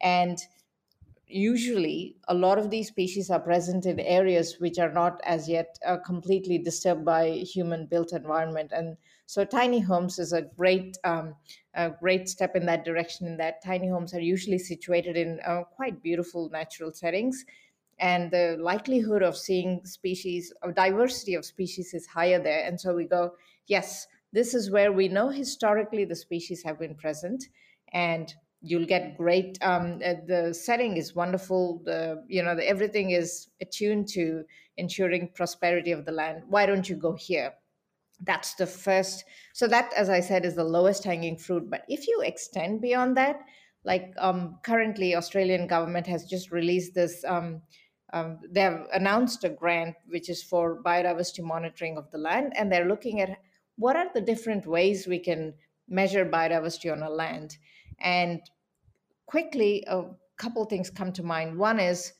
[0.00, 0.38] And
[1.26, 5.78] usually a lot of these species are present in areas which are not as yet
[5.86, 8.72] uh, completely disturbed by human built environment.
[8.72, 11.36] And so tiny homes is a great um,
[11.74, 15.64] a great step in that direction in that tiny homes are usually situated in uh,
[15.64, 17.44] quite beautiful natural settings.
[17.98, 22.64] And the likelihood of seeing species of diversity of species is higher there.
[22.64, 26.96] And so we go yes this is where we know historically the species have been
[26.96, 27.44] present
[27.92, 28.34] and
[28.64, 33.48] you'll get great um, uh, the setting is wonderful the you know the, everything is
[33.60, 34.42] attuned to
[34.76, 36.42] ensuring prosperity of the land.
[36.48, 37.52] Why don't you go here?
[38.20, 42.06] That's the first so that as i said is the lowest hanging fruit but if
[42.06, 43.40] you extend beyond that
[43.84, 47.60] like um, currently australian government has just released this um,
[48.12, 52.88] um, they've announced a grant which is for biodiversity monitoring of the land and they're
[52.88, 53.36] looking at
[53.76, 55.52] what are the different ways we can
[55.88, 57.58] measure biodiversity on a land.
[58.00, 58.40] And
[59.26, 60.04] quickly a
[60.36, 61.58] couple things come to mind.
[61.58, 62.12] One is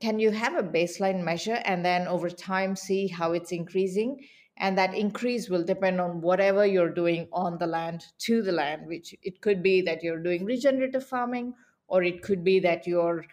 [0.00, 4.20] can you have a baseline measure and then over time see how it's increasing?
[4.58, 8.86] And that increase will depend on whatever you're doing on the land to the land
[8.86, 11.54] which it could be that you're doing regenerative farming
[11.88, 13.24] or it could be that you're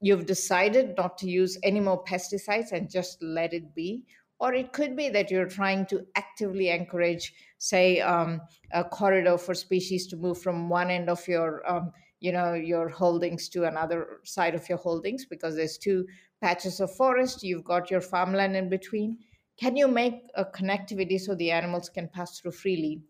[0.00, 4.04] you've decided not to use any more pesticides and just let it be.
[4.38, 8.40] Or it could be that you're trying to actively encourage say um,
[8.72, 11.92] a corridor for species to move from one end of your um,
[12.22, 16.06] you know your holdings to another side of your holdings because there's two
[16.40, 19.18] patches of forest you've got your farmland in between
[19.58, 23.02] can you make a connectivity so the animals can pass through freely?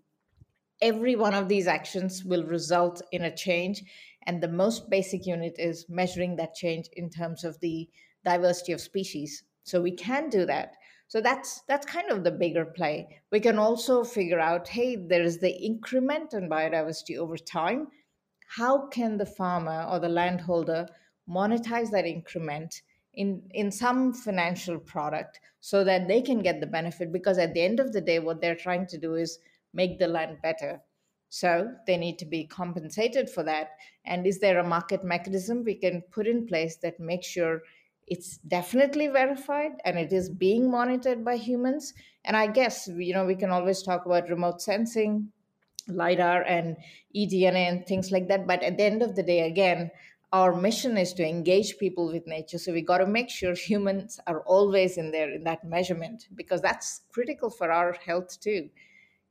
[0.80, 3.82] Every one of these actions will result in a change.
[4.26, 7.88] And the most basic unit is measuring that change in terms of the
[8.24, 9.44] diversity of species.
[9.62, 10.74] So we can do that.
[11.06, 13.20] So that's that's kind of the bigger play.
[13.30, 17.88] We can also figure out, hey, there is the increment in biodiversity over time.
[18.56, 20.86] How can the farmer or the landholder
[21.26, 22.82] monetize that increment
[23.14, 27.12] in in some financial product so that they can get the benefit?
[27.12, 29.38] Because at the end of the day what they're trying to do is
[29.72, 30.82] make the land better.
[31.30, 33.70] So they need to be compensated for that.
[34.04, 37.62] And is there a market mechanism we can put in place that makes sure
[38.06, 41.94] it's definitely verified and it is being monitored by humans?
[42.26, 45.32] And i guess you know we can always talk about remote sensing
[45.88, 46.76] lidar and
[47.14, 48.46] eDNA and things like that.
[48.46, 49.90] But at the end of the day again
[50.32, 52.56] our mission is to engage people with nature.
[52.56, 56.62] So we got to make sure humans are always in there in that measurement because
[56.62, 58.70] that's critical for our health too.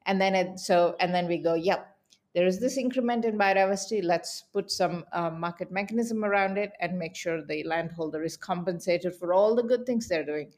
[0.06, 1.88] And then it, so and then we go yep
[2.34, 4.02] there is this increment in biodiversity.
[4.02, 9.14] Let's put some uh, market mechanism around it and make sure the landholder is compensated
[9.16, 10.54] for all the good things they're doing.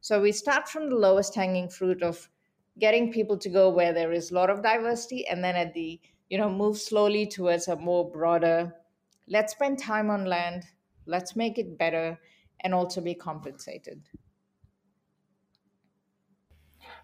[0.00, 2.30] So we start from the lowest hanging fruit of
[2.78, 6.00] getting people to go where there is a lot of diversity and then at the
[6.30, 8.72] you know move slowly towards a more broader
[9.28, 10.64] let's spend time on land,
[11.06, 12.18] let's make it better,
[12.60, 14.02] and also be compensated.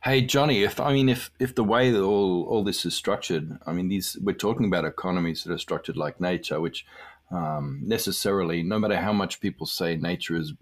[0.03, 3.59] Hey Johny, if I mean if if the way that all all this is structured,
[3.67, 6.85] I mean these we're talking about economies that are structured like nature, which
[7.31, 10.53] um, necessarily, no matter how much people say nature is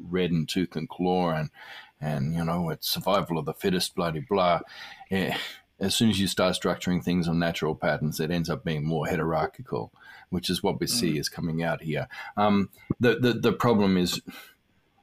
[0.00, 1.50] red in tooth and claw and
[2.00, 4.60] and you know it's survival of the fittest, bloody blah.
[5.10, 5.36] Yeah,
[5.78, 9.06] as soon as you start structuring things on natural patterns, it ends up being more
[9.06, 9.92] hierarchical
[10.30, 11.20] which is what we see mm.
[11.20, 12.08] is coming out here.
[12.36, 14.22] Um, the, the the problem is,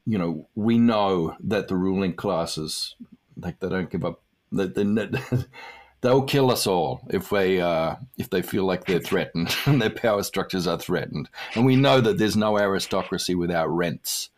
[0.05, 2.95] you know, we know that the ruling classes,
[3.35, 4.21] like they don't give up.
[4.51, 4.83] They, they,
[6.01, 9.89] they'll kill us all if they uh, if they feel like they're threatened and their
[9.89, 11.29] power structures are threatened.
[11.53, 14.29] And we know that there's no aristocracy without rents,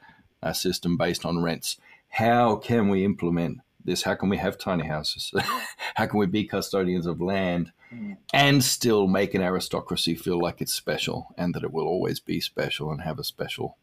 [0.41, 1.78] a system based on rents.
[2.10, 4.03] How can we implement this?
[4.03, 5.32] How can we have tiny houses?
[5.95, 7.72] How can we be custodians of land
[8.34, 12.39] and still make an aristocracy feel like it's special and that it will always be
[12.39, 13.78] special and have a special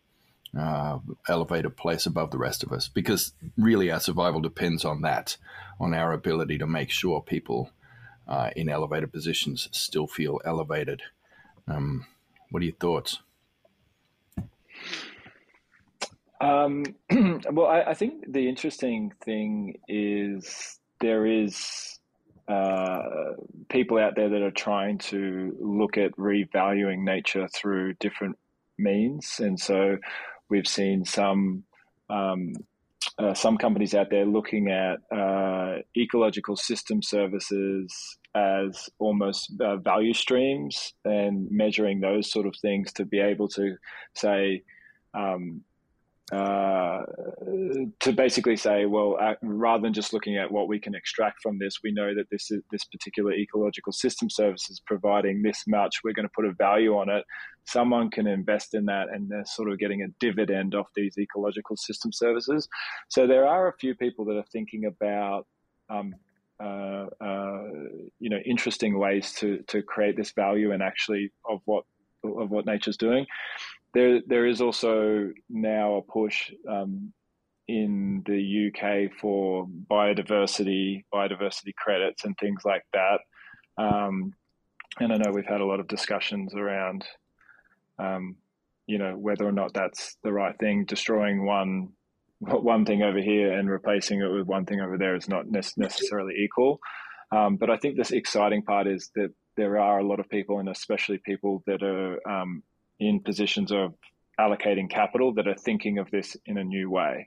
[0.56, 0.98] uh,
[1.28, 2.88] elevated place above the rest of us?
[2.88, 5.36] Because really, our survival depends on that,
[5.80, 7.70] on our ability to make sure people
[8.28, 11.02] uh, in elevated positions still feel elevated.
[11.68, 12.06] Um,
[12.50, 13.20] what are your thoughts?
[16.41, 16.84] Um,
[17.51, 21.99] well, I, I, think the interesting thing is there is
[22.49, 23.03] uh,
[23.70, 28.37] people out there that are trying to look at revaluing nature through different
[28.78, 29.97] means, and so
[30.51, 31.64] we've seen some
[32.11, 32.53] um,
[33.18, 40.12] uh, some companies out there looking at uh, ecological system services as almost uh, value
[40.12, 43.76] streams and measuring those sort of things to be able to
[44.14, 44.62] say
[45.14, 45.62] um,
[46.32, 47.02] uh,
[48.00, 51.56] to basically say, well, uh, rather than just looking at what we can extract from
[51.58, 56.00] this, we know that this is, this particular ecological system service is providing this much.
[56.02, 57.24] We're going to put a value on it.
[57.64, 61.76] Someone can invest in that, and they're sort of getting a dividend off these ecological
[61.76, 62.68] system services.
[63.08, 65.46] So there are a few people that are thinking about.
[65.88, 66.14] Um,
[66.58, 67.64] uh, uh,
[68.18, 71.84] you know, interesting ways to to create this value and actually of what
[72.24, 73.26] of what nature's doing
[73.97, 77.14] there there is also now a push um,
[77.66, 83.20] in the UK for biodiversity, biodiversity credits, and things like that.
[83.78, 84.34] Um,
[85.01, 87.07] and I know we've had a lot of discussions around,
[87.99, 88.36] um,
[88.86, 90.84] you know, whether or not that's the right thing.
[90.84, 91.88] Destroying one
[92.40, 96.34] one thing over here and replacing it with one thing over there is not necessarily
[96.44, 96.80] equal.
[97.32, 100.59] Um, but I think this exciting part is that there are a lot of people,
[100.59, 102.62] and especially people that are um,
[102.99, 103.94] in positions of
[104.38, 107.26] allocating capital that are thinking of this in a new way.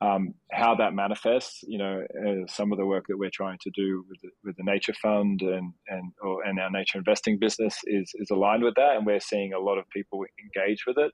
[0.00, 3.70] Um, how that manifests, you know, uh, some of the work that we're trying to
[3.70, 7.78] do with the, with the Nature Fund and and or, and our nature investing business
[7.84, 11.12] is is aligned with that, and we're seeing a lot of people engage with it.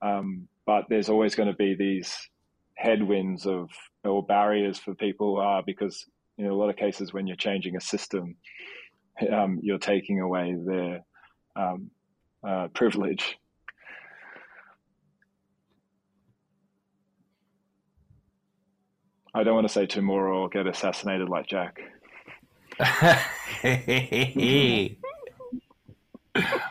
[0.00, 2.16] Um, but there's always going to be these
[2.76, 3.68] headwinds of
[4.04, 6.06] or barriers for people uh, because
[6.38, 8.36] in a lot of cases when you're changing a system,
[9.30, 11.00] um, you're taking away their
[11.56, 11.90] um,
[12.46, 13.38] uh, privilege.
[19.34, 21.80] I don't want to say too more or get assassinated like Jack.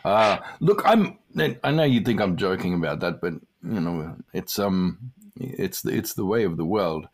[0.06, 1.18] uh, look, I'm.
[1.64, 5.92] I know you think I'm joking about that, but you know, it's um, it's the,
[5.92, 7.08] it's the way of the world.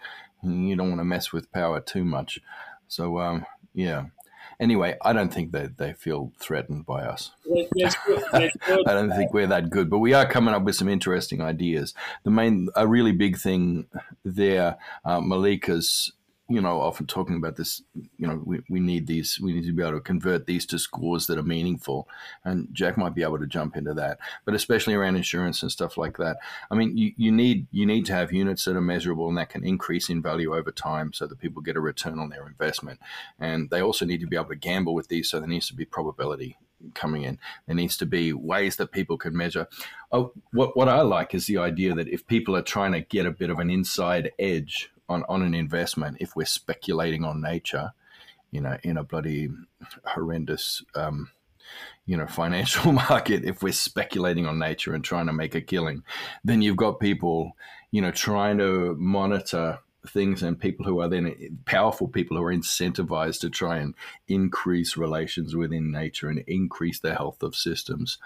[0.44, 2.40] You don't want to mess with power too much.
[2.88, 4.06] So um, yeah,
[4.60, 7.32] Anyway, I don't think that they feel threatened by us.
[8.34, 8.50] I
[8.86, 11.94] don't think we're that good, but we are coming up with some interesting ideas.
[12.24, 13.88] The main, a really big thing
[14.26, 16.12] there, uh, Mallika's
[16.50, 17.84] you know, often talking about this,
[18.18, 20.80] you know, we, we need these, we need to be able to convert these to
[20.80, 22.08] scores that are meaningful.
[22.44, 25.96] And Jack might be able to jump into that, but especially around insurance and stuff
[25.96, 26.38] like that.
[26.72, 29.50] I mean, you, you need, you need to have units that are measurable and that
[29.50, 33.00] can increase in value over time so that people get a return on their investment.
[33.40, 35.30] And they also need to be able to gamble with these.
[35.30, 36.58] So there needs to be probability
[36.96, 37.38] coming in.
[37.68, 39.68] There needs to be ways that people can measure.
[40.12, 43.26] Oh, what, what I like is the idea that if people are trying to get
[43.26, 47.92] a bit of an inside edge on, on an investment if we're speculating on nature,
[48.52, 49.50] you know, in a bloody
[50.06, 51.32] horrendous, um,
[52.06, 56.04] you know, financial market, if we're speculating on nature and trying to make a killing,
[56.44, 57.54] then you've got people,
[57.92, 62.54] you know, trying to monitor things and people who are then powerful people who are
[62.54, 63.94] incentivized to try and
[64.28, 68.18] increase relations within nature and increase the health of systems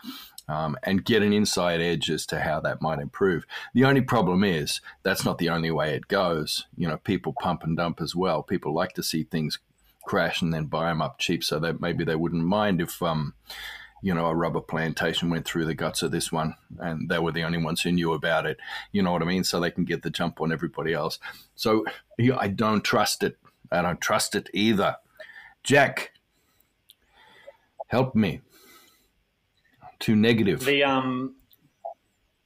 [0.48, 3.46] um, and get an inside edge as to how that might improve.
[3.74, 6.66] The only problem is that's not the only way it goes.
[6.78, 8.44] You know, people pump and dump as well.
[8.44, 9.60] People like to see things
[10.06, 13.02] crash and then buy them up cheap, so that maybe they wouldn't mind if.
[13.02, 13.34] Um,
[14.06, 17.32] you know, a rubber plantation went through the guts of this one and they were
[17.32, 18.58] the only ones who knew about it.
[18.92, 19.46] You know what I mean?
[19.46, 21.20] So they can get the jump on everybody else.
[21.56, 21.86] So
[22.38, 23.38] I don't trust it.
[23.72, 24.98] I don't trust it either.
[25.64, 26.12] Jack,
[27.88, 28.42] help me
[30.04, 30.60] too negative.
[30.66, 31.36] The um,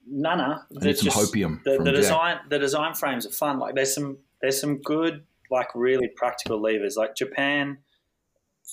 [0.06, 0.66] Nana.
[0.80, 1.62] I need some just, hopium.
[1.64, 3.58] The, the design, the design frames are fun.
[3.58, 6.96] Like there's some, there's some good, like really practical levers.
[6.96, 7.78] Like Japan,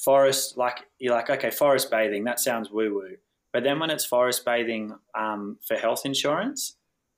[0.04, 0.58] forest.
[0.58, 2.26] Like you're like, okay, forest bathing.
[2.26, 3.18] That sounds woo woo.
[3.52, 6.76] But then when it's forest bathing um, for health insurance,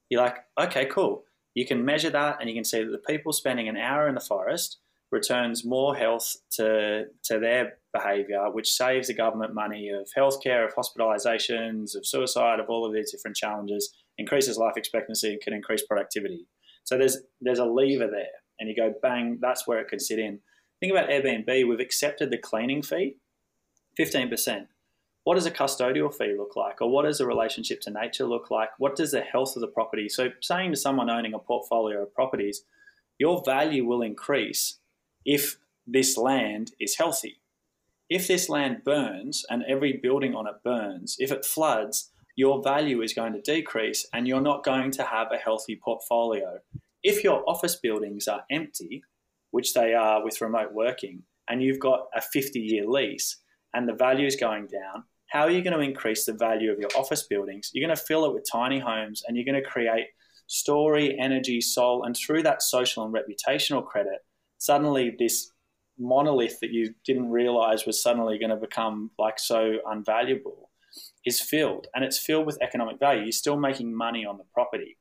[0.10, 1.26] you're like, okay, cool.
[1.54, 4.16] You can measure that, and you can see that the people spending an hour in
[4.16, 4.78] the forest
[5.12, 10.76] returns more health to to their behaviour, which saves the government money of healthcare, of
[10.76, 15.86] hospitalisations, of suicide, of all of these different challenges, increases life expectancy, and can increase
[15.86, 16.48] productivity.
[16.84, 18.28] So there's there's a lever there,
[18.60, 20.40] and you go bang, that's where it could sit in.
[20.80, 21.68] Think about Airbnb.
[21.68, 23.18] We've accepted the cleaning fee,
[23.96, 24.68] fifteen percent.
[25.24, 28.50] What does a custodial fee look like, or what does a relationship to nature look
[28.50, 28.70] like?
[28.78, 30.08] What does the health of the property?
[30.08, 32.64] So, saying to someone owning a portfolio of properties,
[33.18, 34.80] your value will increase
[35.28, 37.38] if this land is healthy
[38.10, 43.02] if this land burns and every building on it burns, if it floods, your value
[43.02, 46.60] is going to decrease and you're not going to have a healthy portfolio.
[47.04, 49.04] If your office buildings are empty,
[49.52, 53.38] which they are with remote working, and you've got a 50 year lease
[53.74, 56.80] and the value is going down, how are you going to increase the value of
[56.80, 57.72] your office buildings?
[57.74, 60.08] You're going to fill it with tiny homes and you're going to create
[60.48, 64.20] story, energy, soul, and through that social and reputational credit,
[64.58, 65.52] suddenly this
[66.00, 70.68] monolith that you didn't realize was suddenly going to become like so unvaluable
[71.26, 73.24] is filled and it's filled with economic value.
[73.24, 74.98] You're still making money on the property,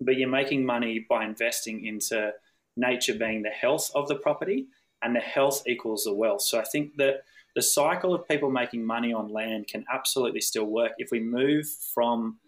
[0.00, 2.32] but you're making money by investing into
[2.76, 4.66] nature being the health of the property
[5.02, 6.42] and the health equals the wealth.
[6.42, 7.22] So I think that
[7.54, 11.66] the cycle of people making money on land can absolutely still work if we move
[11.94, 12.38] from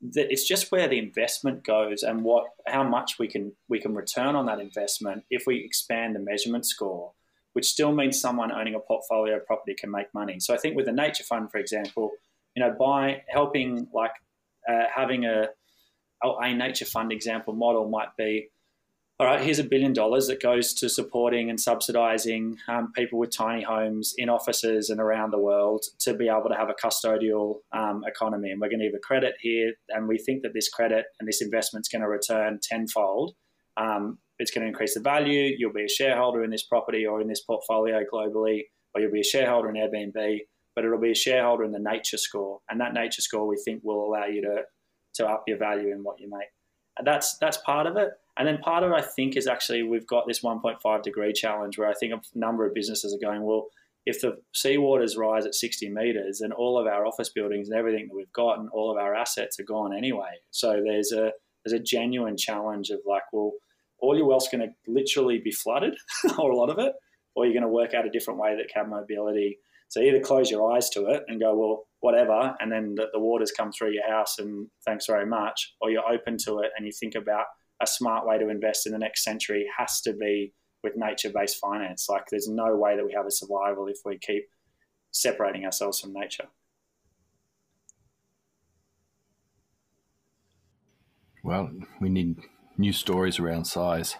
[0.00, 3.94] the, it's just where the investment goes and what how much we can we can
[3.94, 7.12] return on that investment if we expand the measurement score
[7.58, 10.38] which still means someone owning a portfolio property can make money.
[10.38, 12.12] So I think with the nature fund, for example,
[12.54, 14.12] you know, by helping like
[14.68, 15.48] uh, having a
[16.22, 18.48] a nature fund example model might be,
[19.20, 23.36] all right, here's a billion dollars that goes to supporting and subsidizing um, people with
[23.36, 27.56] tiny homes in offices and around the world to be able to have a custodial
[27.72, 28.50] um, economy.
[28.50, 31.28] And we're going to give a credit here, and we think that this credit and
[31.28, 33.34] this investment is going to return tenfold
[33.78, 35.54] um, it's going to increase the value.
[35.56, 38.62] You'll be a shareholder in this property or in this portfolio globally,
[38.94, 40.38] or you'll be a shareholder in Airbnb,
[40.74, 42.60] but it'll be a shareholder in the nature score.
[42.68, 44.62] And that nature score we think will allow you to,
[45.16, 46.48] to up your value in what you make.
[47.04, 48.10] That's, that's part of it.
[48.38, 51.76] And then part of it, I think, is actually we've got this 1.5 degree challenge
[51.76, 53.66] where I think a number of businesses are going, well,
[54.06, 58.08] if the seawaters rise at 60 meters, then all of our office buildings and everything
[58.08, 60.30] that we've got and all of our assets are gone anyway.
[60.50, 61.32] So there's a
[61.64, 63.52] there's a genuine challenge of like, well,
[63.98, 65.94] all your wealth's going to literally be flooded,
[66.38, 66.92] or a lot of it,
[67.34, 69.58] or you're going to work out a different way that can mobility.
[69.88, 73.18] So either close your eyes to it and go, well, whatever, and then the, the
[73.18, 76.86] waters come through your house and thanks very much, or you're open to it and
[76.86, 77.46] you think about
[77.80, 82.08] a smart way to invest in the next century has to be with nature-based finance.
[82.08, 84.48] Like there's no way that we have a survival if we keep
[85.10, 86.48] separating ourselves from nature.
[91.42, 91.70] Well,
[92.00, 92.36] we need
[92.76, 94.16] new stories around size.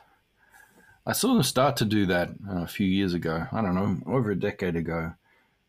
[1.06, 3.46] I saw them start to do that uh, a few years ago.
[3.52, 5.14] I don't know, over a decade ago.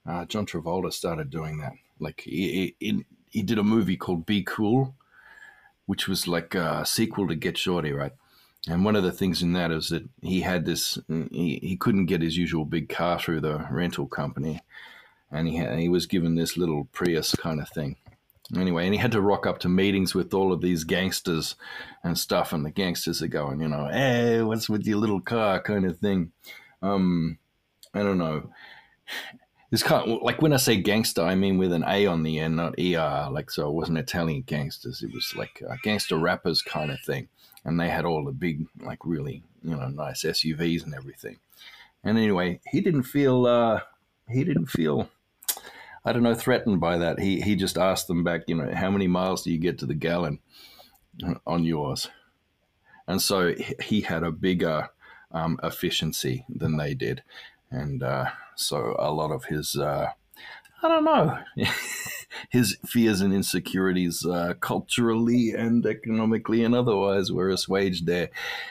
[0.07, 1.73] Uh, John Travolta started doing that.
[1.99, 4.95] Like he, he, he did a movie called Be Cool,
[5.85, 8.13] which was like a sequel to Get Shorty, right?
[8.67, 12.07] And one of the things in that is that he had this, he, he couldn't
[12.07, 14.61] get his usual big car through the rental company.
[15.31, 17.95] And he, had, he was given this little Prius kind of thing.
[18.57, 21.55] Anyway, and he had to rock up to meetings with all of these gangsters
[22.03, 22.51] and stuff.
[22.51, 25.99] And the gangsters are going, you know, hey, what's with your little car kind of
[25.99, 26.31] thing.
[26.81, 27.37] Um,
[27.93, 28.49] I don't know.
[29.71, 32.39] It's kind of, like when I say gangster, I mean with an A on the
[32.39, 33.29] end, not ER.
[33.31, 35.03] Like, so it wasn't Italian gangsters.
[35.03, 37.29] It was like uh, gangster rappers kind of thing
[37.65, 41.37] and they had all the big, like really, you know, nice SUVs and everything.
[42.03, 43.81] And anyway, he didn't feel uh,
[44.29, 45.09] he didn't feel
[46.05, 47.19] I don't know threatened by that.
[47.19, 49.85] He he just asked them back, you know, how many miles do you get to
[49.85, 50.39] the gallon
[51.45, 52.09] on yours?
[53.07, 54.89] And so he had a bigger
[55.31, 57.23] um, efficiency than they did,
[57.71, 58.29] and uh,
[58.59, 60.09] so a lot of his uh,
[60.81, 61.37] I don't know.
[62.49, 68.29] His fears and insecurities, uh, culturally and economically and otherwise, were assuaged there.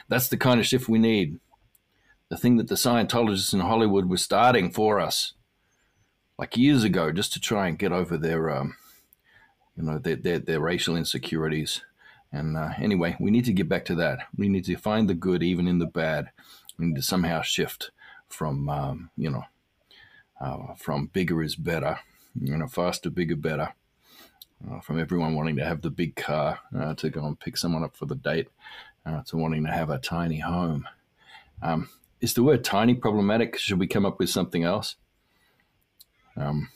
[0.08, 1.38] That's the kind of shift we need.
[2.30, 5.34] The thing that the Scientologists in Hollywood were starting for us,
[6.38, 8.76] like years ago, just to try and get over their, um,
[9.76, 11.82] you know, their, their, their racial insecurities.
[12.32, 14.20] And uh, anyway, we need to get back to that.
[14.36, 16.30] We need to find the good even in the bad.
[16.78, 17.90] We need to somehow shift
[18.28, 19.44] from, um, you know,
[20.40, 21.98] uh, from bigger is better,
[22.40, 23.74] you know, faster, bigger, better.
[24.68, 27.84] Uh, from everyone wanting to have the big car uh, to go and pick someone
[27.84, 28.48] up for the date
[29.06, 30.88] uh, to wanting to have a tiny home.
[31.62, 31.88] Um,
[32.20, 33.56] is the word tiny problematic?
[33.56, 34.96] Should we come up with something else?
[36.36, 36.70] Um,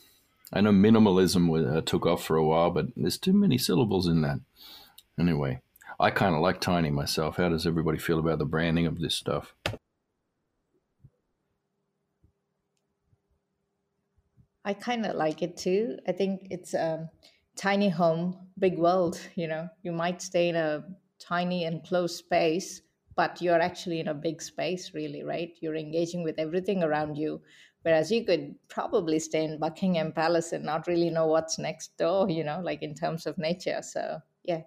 [0.53, 4.21] I know minimalism uh, took off for a while, but there's too many syllables in
[4.21, 4.39] that.
[5.19, 5.61] Anyway,
[5.99, 7.37] I kind of like tiny myself.
[7.37, 9.53] How does everybody feel about the branding of this stuff?
[14.65, 15.99] I kind of like it too.
[16.07, 17.09] I think it's a
[17.55, 19.19] tiny home, big world.
[19.35, 20.83] You know, you might stay in a
[21.19, 22.81] tiny enclosed space,
[23.15, 25.55] but you're actually in a big space, really, right?
[25.61, 27.41] You're engaging with everything around you.
[27.83, 32.29] Whereas you could probably stay in Buckingham Palace and not really know what's next door,
[32.29, 33.81] you know, like in terms of nature.
[33.81, 34.63] So, yeah.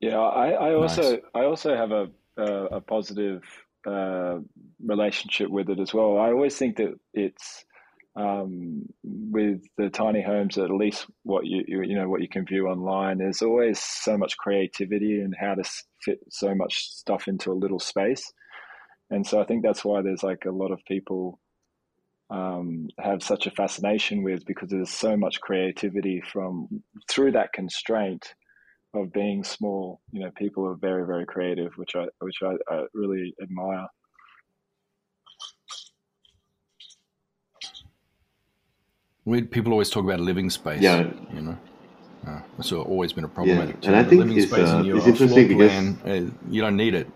[0.00, 1.18] Yeah, I, I also nice.
[1.34, 3.42] I also have a a, a positive
[3.86, 4.38] uh,
[4.84, 6.18] relationship with it as well.
[6.18, 7.64] I always think that it's
[8.16, 12.44] um, with the tiny homes, at least what you, you, you know what you can
[12.44, 13.18] view online.
[13.18, 15.64] There's always so much creativity and how to
[16.02, 18.32] fit so much stuff into a little space,
[19.10, 21.38] and so I think that's why there's like a lot of people
[22.30, 28.34] um, have such a fascination with because there's so much creativity from through that constraint
[28.94, 30.00] of being small.
[30.12, 33.86] You know, people are very, very creative, which I which I, I really admire.
[39.24, 40.82] We, people always talk about living space.
[40.82, 41.58] Yeah, you know,
[42.26, 43.76] uh, that's always been a problematic.
[43.82, 46.50] Yeah, and I think living it's, space uh, in your it's interesting because plan, uh,
[46.50, 47.08] you don't need it.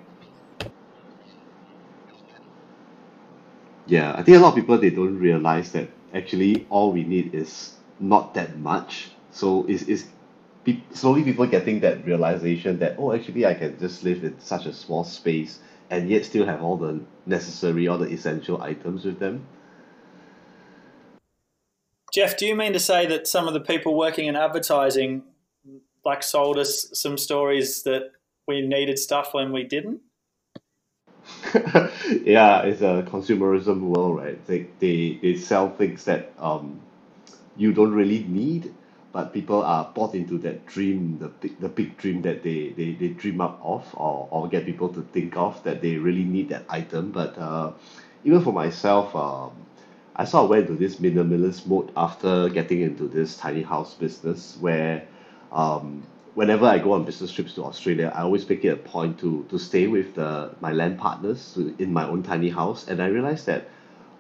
[3.87, 7.35] Yeah, I think a lot of people they don't realize that actually all we need
[7.35, 9.11] is not that much.
[9.33, 10.05] So it's, it's
[10.65, 14.67] pe- slowly people getting that realization that oh actually I can just live in such
[14.67, 15.59] a small space
[15.91, 19.47] and yet still have all the necessary all the essential items with them.
[22.13, 25.23] Jeff, do you mean to say that some of the people working in advertising
[26.05, 28.13] like sold us some stories that
[28.47, 30.01] we needed stuff when we didn't?
[32.25, 34.47] yeah, it's a consumerism world, right?
[34.47, 36.81] They, they, they sell things that um,
[37.57, 38.75] you don't really need
[39.13, 42.93] but people are bought into that dream, the big, the big dream that they, they,
[42.93, 46.49] they dream up of or, or get people to think of that they really need
[46.49, 47.11] that item.
[47.13, 47.73] But uh,
[48.25, 49.53] even for myself, um,
[50.17, 54.57] I sort of went into this minimalist mode after getting into this tiny house business
[54.61, 55.05] where
[55.53, 56.03] um,
[56.35, 59.45] whenever I go on business trips to Australia, I always make it a point to
[59.51, 63.07] to stay with the my land partners to, in my own tiny house, and I
[63.07, 63.69] realized that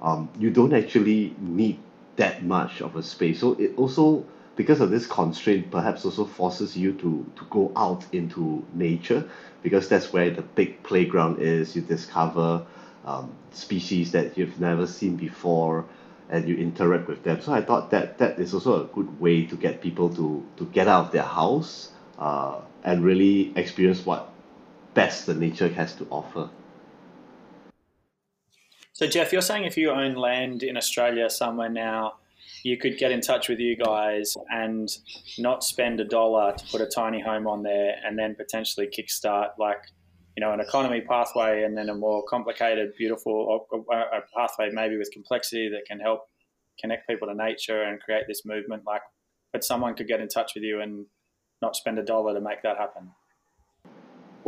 [0.02, 1.78] um, you don't actually need
[2.16, 3.40] that much of a space.
[3.40, 4.24] So it also
[4.56, 9.28] because of this constraint perhaps also forces you to to go out into nature
[9.62, 11.74] because that's where the big playground is.
[11.74, 12.66] You discover
[13.04, 15.84] um, species that you've never seen before
[16.28, 17.40] and you interact with them.
[17.40, 20.64] So I thought that that is also a good way to get people to to
[20.66, 24.32] get out of their house uh, and really experience what
[24.94, 26.50] best the nature has to offer.
[28.92, 32.14] So Jeff you're saying if you own land in Australia somewhere now
[32.64, 34.88] you could get in touch with you guys and
[35.38, 39.48] not spend a dollar to put a tiny home on there and then potentially kickstart
[39.58, 39.80] like
[40.36, 45.10] you know an economy pathway and then a more complicated beautiful a pathway maybe with
[45.12, 46.22] complexity that can help
[46.80, 49.02] connect people to nature and create this movement like
[49.52, 51.06] but someone could get in touch with you and
[51.60, 53.10] not spend a dollar to make that happen.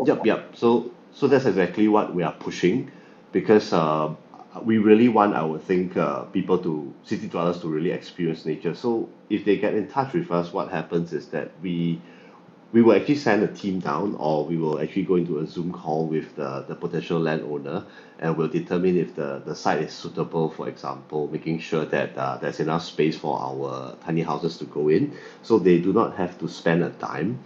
[0.05, 0.57] Yep, yep.
[0.57, 2.91] So so that's exactly what we are pushing
[3.31, 4.13] because uh,
[4.63, 8.75] we really want, I would think, uh, people to city dwellers to really experience nature.
[8.75, 12.01] So if they get in touch with us, what happens is that we
[12.73, 15.73] we will actually send a team down or we will actually go into a Zoom
[15.73, 17.85] call with the, the potential landowner
[18.19, 22.37] and we'll determine if the, the site is suitable, for example, making sure that uh,
[22.39, 25.17] there's enough space for our tiny houses to go in.
[25.43, 27.41] So they do not have to spend a dime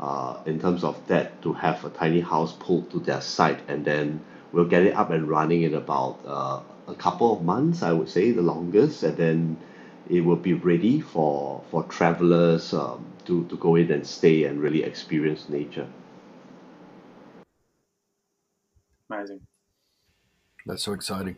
[0.00, 3.84] uh, in terms of that to have a tiny house pulled to their site and
[3.84, 4.20] then
[4.52, 8.08] we'll get it up and running in about uh, a couple of months, I would
[8.08, 9.56] say, the longest, and then
[10.08, 14.60] it will be ready for for travelers um, to to go in and stay and
[14.60, 15.88] really experience nature.
[19.10, 19.40] Amazing.
[20.66, 21.36] That's so exciting.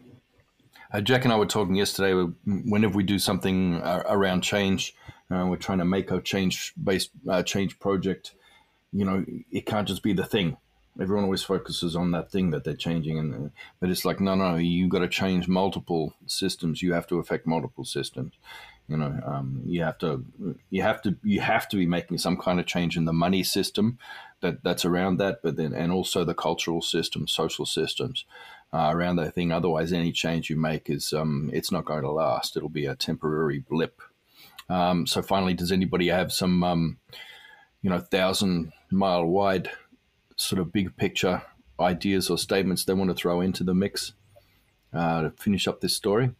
[0.93, 2.31] Uh, Jack and I were talking yesterday.
[2.45, 4.95] Whenever we do something uh, around change,
[5.31, 8.35] uh, we're trying to make a change-based uh, change project.
[8.93, 10.57] You know, it can't just be the thing
[11.01, 14.57] everyone always focuses on that thing that they're changing and but it's like no no
[14.57, 16.83] you've got to change multiple systems.
[16.83, 18.35] You have to affect multiple systems.
[18.89, 20.25] You know um, you have to
[20.71, 23.43] you have to you have to be making some kind of change in the money
[23.43, 23.99] system
[24.41, 28.27] that that's around that but then and also the cultural system social systems
[28.75, 29.53] uh, around that thing.
[29.53, 32.57] Otherwise any change you make is um, it's not going to last.
[32.57, 34.01] It'll be a temporary blip.
[34.69, 36.99] Um, so finally does anybody have some um,
[37.83, 39.71] you know thousand mile wide
[40.37, 41.43] sort of big picture
[41.81, 44.13] ideas or statements they want to throw into the mix
[44.93, 46.31] uh, to finish up this story?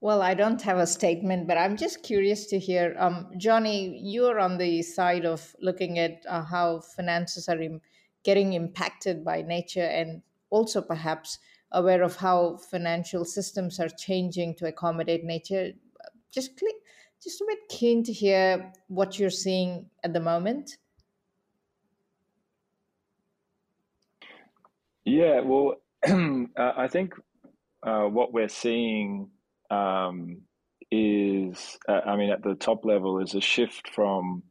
[0.00, 2.94] Well, I don't have a statement, but I'm just curious to hear.
[2.98, 7.80] Um, Johny, you're on the side of looking at uh, how finances are Im-
[8.22, 11.38] getting impacted by nature and also perhaps
[11.72, 15.72] aware of how financial systems are changing to accommodate nature.
[16.30, 16.76] Just click,
[17.22, 20.76] just a bit keen to hear what you're seeing at the moment.
[25.04, 25.76] Yeah, well,
[26.56, 27.14] I think
[27.82, 29.30] uh, what we're seeing
[29.70, 30.42] um,
[30.90, 34.42] is, uh, I mean, at the top level, is a shift from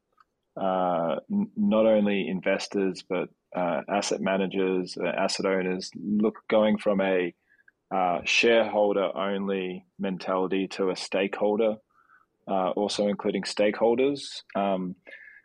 [0.60, 7.02] uh, n- not only investors but uh, asset managers, uh, asset owners, look going from
[7.02, 7.34] a
[7.94, 11.76] uh, shareholder only mentality to a stakeholder
[12.50, 14.42] uh, also including stakeholders.
[14.56, 14.96] Um,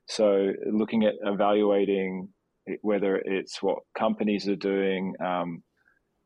[0.07, 2.29] so, looking at evaluating
[2.83, 5.63] whether it's what companies are doing, um,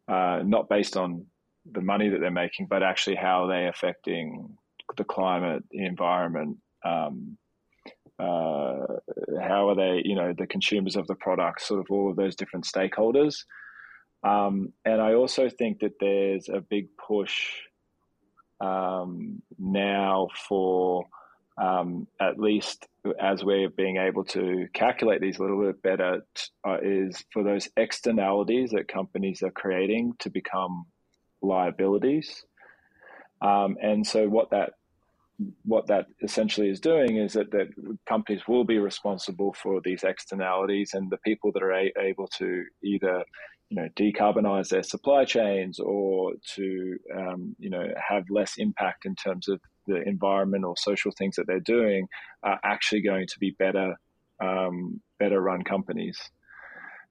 [0.09, 1.27] uh, not based on
[1.71, 4.57] the money that they're making, but actually how they're affecting
[4.97, 6.59] the climate, the environment.
[6.85, 7.39] Um,
[8.19, 8.87] uh,
[9.41, 12.37] how are they, you know, the consumers of the product, sort of all of those
[12.37, 13.45] different stakeholders.
[14.23, 17.35] Um, and I also think that there's a big push
[18.61, 21.07] um, now for
[21.61, 22.87] um, at least
[23.21, 26.25] as we're being able to calculate these a little bit better,
[26.67, 30.87] uh, is for those externalities that companies are creating to become
[31.43, 32.45] liabilities.
[33.43, 34.73] Um, and so what that
[35.65, 37.67] what that essentially is doing is that, that
[38.09, 42.65] companies will be responsible for these externalities and the people that are a- able to
[42.85, 43.25] either
[43.71, 49.15] you know decarbonize their supply chains or to um, you know have less impact in
[49.15, 52.07] terms of the environment or social things that they're doing
[52.43, 53.95] are actually going to be better
[54.41, 56.19] um, better run companies.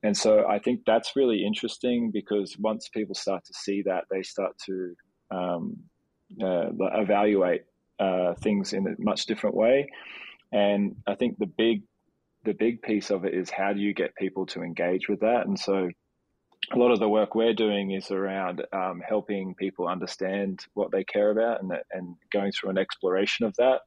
[0.04, 4.22] And so I think that's really interesting because once people start to see that they
[4.22, 4.96] start to
[5.32, 5.78] um,
[6.42, 7.62] uh, evaluate
[8.00, 9.88] uh, things in a much different way.
[10.52, 11.84] And I think the big
[12.44, 15.48] the big piece of it is how do you get people to engage with that?
[15.48, 15.90] And so
[16.72, 21.04] a lot of the work we're doing is around um, helping people understand what they
[21.04, 23.82] care about and, and going through an exploration of that.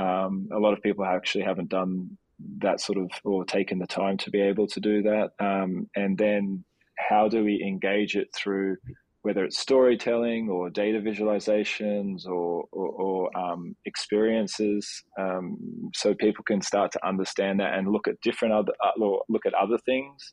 [0.00, 2.18] Um, a lot of people actually haven't done
[2.58, 5.30] that sort of or taken the time to be able to do that.
[5.40, 6.64] Um, and then
[6.98, 8.76] how do we engage it through
[9.22, 15.58] whether it's storytelling or data visualizations or, or, or um, experiences, um,
[15.94, 18.92] so people can start to understand that and look at different other uh,
[19.28, 20.32] look at other things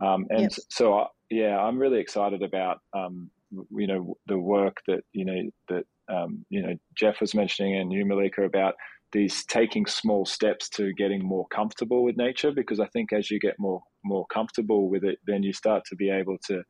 [0.00, 0.52] um, and yep.
[0.68, 3.30] so, uh, yeah, I'm really excited about um,
[3.70, 7.92] you know the work that you know that um, you know Jeff was mentioning and
[7.92, 8.74] you Mallika about
[9.12, 13.38] these taking small steps to getting more comfortable with nature because I think as you
[13.38, 16.62] get more more comfortable with it, then you start to be able to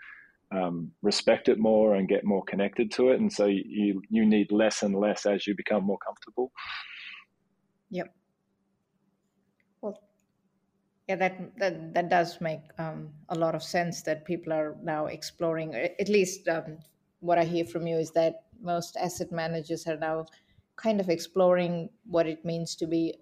[0.52, 4.52] um, respect it more and get more connected to it, and so you you need
[4.52, 6.52] less and less as you become more comfortable.
[7.90, 8.14] Yep.
[11.08, 15.06] Yeah, that that, that does make um, a lot of sense that people are now
[15.06, 15.74] exploring.
[15.74, 16.78] At least um,
[17.20, 20.26] what I hear from you is that most asset managers are now
[20.74, 23.14] kind of exploring what it means to be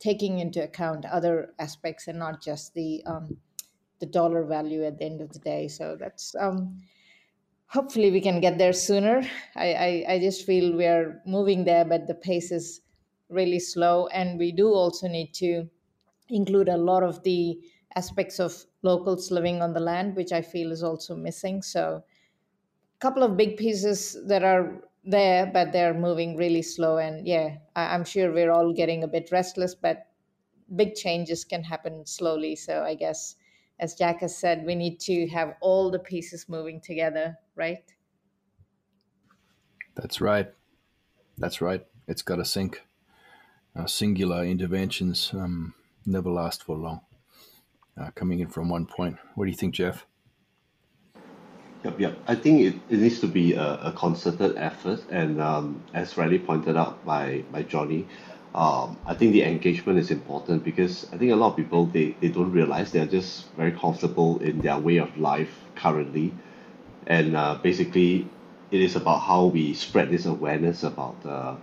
[0.00, 3.38] taking into account other aspects and not just the um,
[4.00, 5.68] the dollar value at the end of the day.
[5.68, 6.82] So that's um,
[7.68, 9.22] hopefully we can get there sooner.
[9.54, 12.80] I, I, I just feel we are moving there, but the pace is
[13.28, 15.70] really slow, and we do also need to
[16.28, 17.60] include a lot of the
[17.96, 21.62] aspects of locals living on the land, which I feel is also missing.
[21.62, 22.04] So
[22.96, 26.98] a couple of big pieces that are there, but they're moving really slow.
[26.98, 30.10] And yeah, I, I'm sure we're all getting a bit restless, but
[30.74, 32.56] big changes can happen slowly.
[32.56, 33.36] So I guess,
[33.78, 37.84] as Jack has said, we need to have all the pieces moving together, right?
[39.94, 40.52] That's right.
[41.38, 41.86] That's right.
[42.06, 42.82] It's got to sync.
[43.76, 45.74] Uh, singular interventions um,
[46.06, 47.00] never last for long.
[48.00, 49.16] Uh, coming in from one point.
[49.34, 50.06] What do you think, Jeff?
[51.84, 52.18] Yep, yep.
[52.26, 56.38] I think it, it needs to be a, a concerted effort, and um, as rightly
[56.38, 58.06] pointed out by, by Johny,
[58.54, 62.16] um, I think the engagement is important because I think a lot of people they,
[62.20, 66.32] they don't realize they're just very comfortable in their way of life currently,
[67.06, 68.28] and uh, basically,
[68.70, 71.56] it is about how we spread this awareness about uh,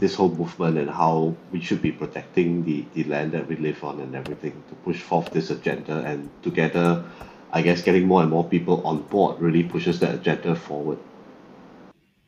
[0.00, 3.84] this whole movement and how we should be protecting the, the land that we live
[3.84, 7.04] on and everything to push forth this agenda and together
[7.52, 10.98] I guess getting more and more people on board really pushes that agenda forward.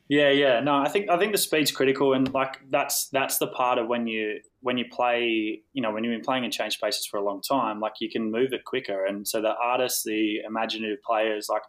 [0.09, 0.59] Yeah, yeah.
[0.59, 3.87] No, I think I think the speed's critical, and like that's that's the part of
[3.87, 7.17] when you when you play, you know, when you've been playing in change spaces for
[7.17, 11.01] a long time, like you can move it quicker, and so the artists, the imaginative
[11.03, 11.63] players, like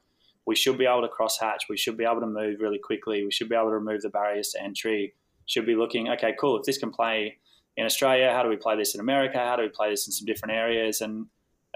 [0.46, 3.24] we should be able to cross hatch, we should be able to move really quickly,
[3.24, 5.14] we should be able to remove the barriers to entry,
[5.47, 6.59] should be looking, okay, cool.
[6.59, 7.38] If this can play
[7.76, 9.38] in Australia, how do we play this in America?
[9.38, 11.01] How do we play this in some different areas?
[11.01, 11.26] And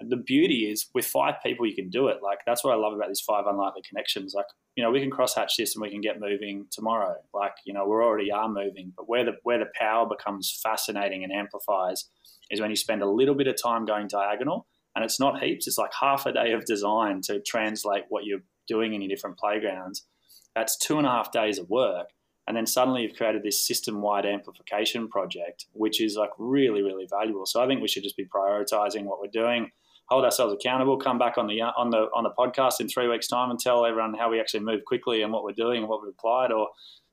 [0.07, 2.19] the beauty is with five people you can do it.
[2.23, 4.35] Like that's what I love about these five unlikely connections.
[4.35, 4.47] Like
[4.77, 7.17] you know we can cross hatch this and we can get moving tomorrow.
[7.35, 11.25] Like you know we're already are moving, but where the where the power becomes fascinating
[11.25, 12.05] and amplifies
[12.51, 15.67] is when you spend a little bit of time going diagonal, and it's not heaps.
[15.67, 19.39] It's like half a day of design to translate what you're doing in your different
[19.39, 20.07] playgrounds.
[20.55, 22.09] That's two and a half days of work.
[22.49, 27.07] And then suddenly you've created this system wide amplification project, which is like really, really
[27.09, 27.47] valuable.
[27.47, 29.71] So I think we should just be prioritizing what we're doing
[30.09, 33.29] hold ourselves accountable, come back on the on the on the podcast in three weeks'
[33.29, 36.03] time and tell everyone how we actually move quickly and what we're doing and what
[36.03, 36.51] we've applied.
[36.51, 36.69] Or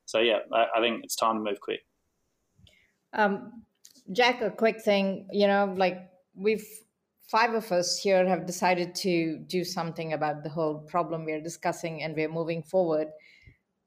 [0.06, 1.80] so yeah, I, I think it's time to move quick.
[3.12, 3.64] Um,
[4.12, 6.66] Jack, a quick thing, you know, like we've
[7.28, 12.02] five of us here have decided to do something about the whole problem we're discussing
[12.02, 13.08] and we're moving forward.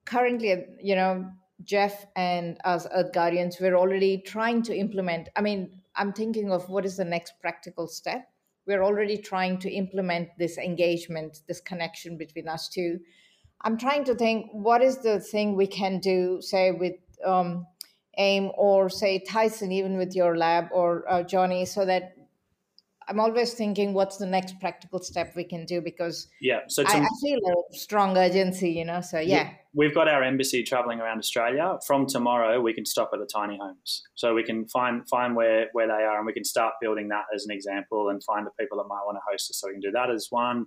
[0.05, 1.29] Currently, you know,
[1.63, 5.29] Jeff and us Earth Guardians, we're already trying to implement.
[5.35, 8.27] I mean, I'm thinking of what is the next practical step
[8.69, 12.99] we're already trying to implement this engagement, this connection between us two.
[13.61, 16.93] I'm trying to think what is the thing we can do, say, with
[17.25, 17.65] um,
[18.19, 22.13] AIME or say Tyson, even with your lab or uh, Johny, so that
[23.07, 26.99] I'm always thinking what's the next practical step we can do because yeah, so I,
[26.99, 29.01] I, feel a strong urgency, you know.
[29.01, 29.49] So yeah.
[29.73, 31.77] We've got our embassy traveling around Australia.
[31.85, 35.67] From tomorrow, we can stop at the tiny homes, so we can find find where
[35.73, 38.51] where they are, and we can start building that as an example, and find the
[38.59, 39.59] people that might want to host us.
[39.59, 40.65] So we can do that as one,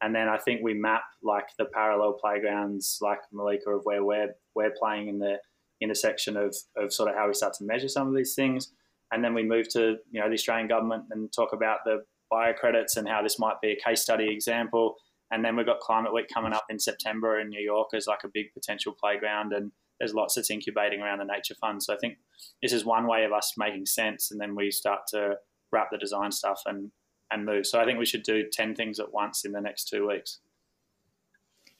[0.00, 4.34] and then I think we map like the parallel playgrounds, like Mallika, of where we're
[4.54, 5.38] we're playing in the
[5.80, 8.72] intersection of of sort of how we start to measure some of these things
[9.14, 12.96] and then we move to you know the Australian government and talk about the biocredits
[12.96, 14.96] and how this might be a case study example.
[15.34, 18.22] And then we've got Climate Week coming up in September in New York as like
[18.22, 21.82] a big potential playground, and there's lots that's incubating around the Nature Fund.
[21.82, 22.18] So I think
[22.62, 25.34] this is one way of us making sense, and then we start to
[25.72, 26.92] wrap the design stuff and
[27.32, 27.66] and move.
[27.66, 30.38] So I think we should do ten things at once in the next two weeks.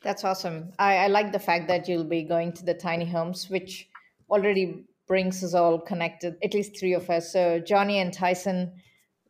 [0.02, 0.72] That's awesome.
[0.80, 3.88] I, I like the fact that you'll be going to the tiny homes, which
[4.28, 7.32] already brings us all connected, at least three of us.
[7.32, 8.72] So Johny and Tyson,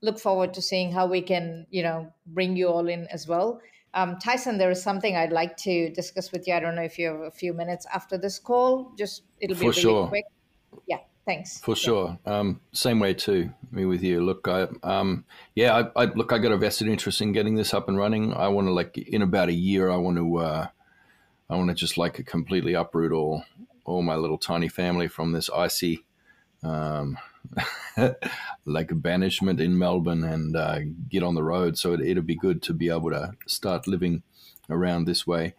[0.01, 3.61] look forward to seeing how we can, you know, bring you all in as well.
[3.95, 6.55] Um, Tyson, there is something I'd like to discuss with you.
[6.55, 8.93] I don't know if you have a few minutes after this call.
[8.99, 10.09] Just it'll be For really sure.
[10.09, 10.25] quick.
[10.89, 11.61] Yeah, thanks.
[11.61, 11.75] For yeah.
[11.77, 12.19] sure.
[12.27, 13.51] Um, same way too.
[13.71, 14.21] Me with you.
[14.21, 15.25] Look, I um,
[15.55, 16.33] yeah, I, I, look.
[16.33, 18.35] I got a vested interest in getting this up and running.
[18.35, 19.91] I want to like in about a year.
[19.91, 20.37] I want to.
[20.39, 20.67] Uh,
[21.49, 23.45] I want to just like completely uproot all
[23.85, 26.05] all my little tiny family from this icy,
[26.63, 27.19] um,
[28.65, 31.79] like a banishment in Melbourne and uh, get on the road.
[31.79, 34.23] So it, it'll be good to be able to start living
[34.71, 35.55] around this way.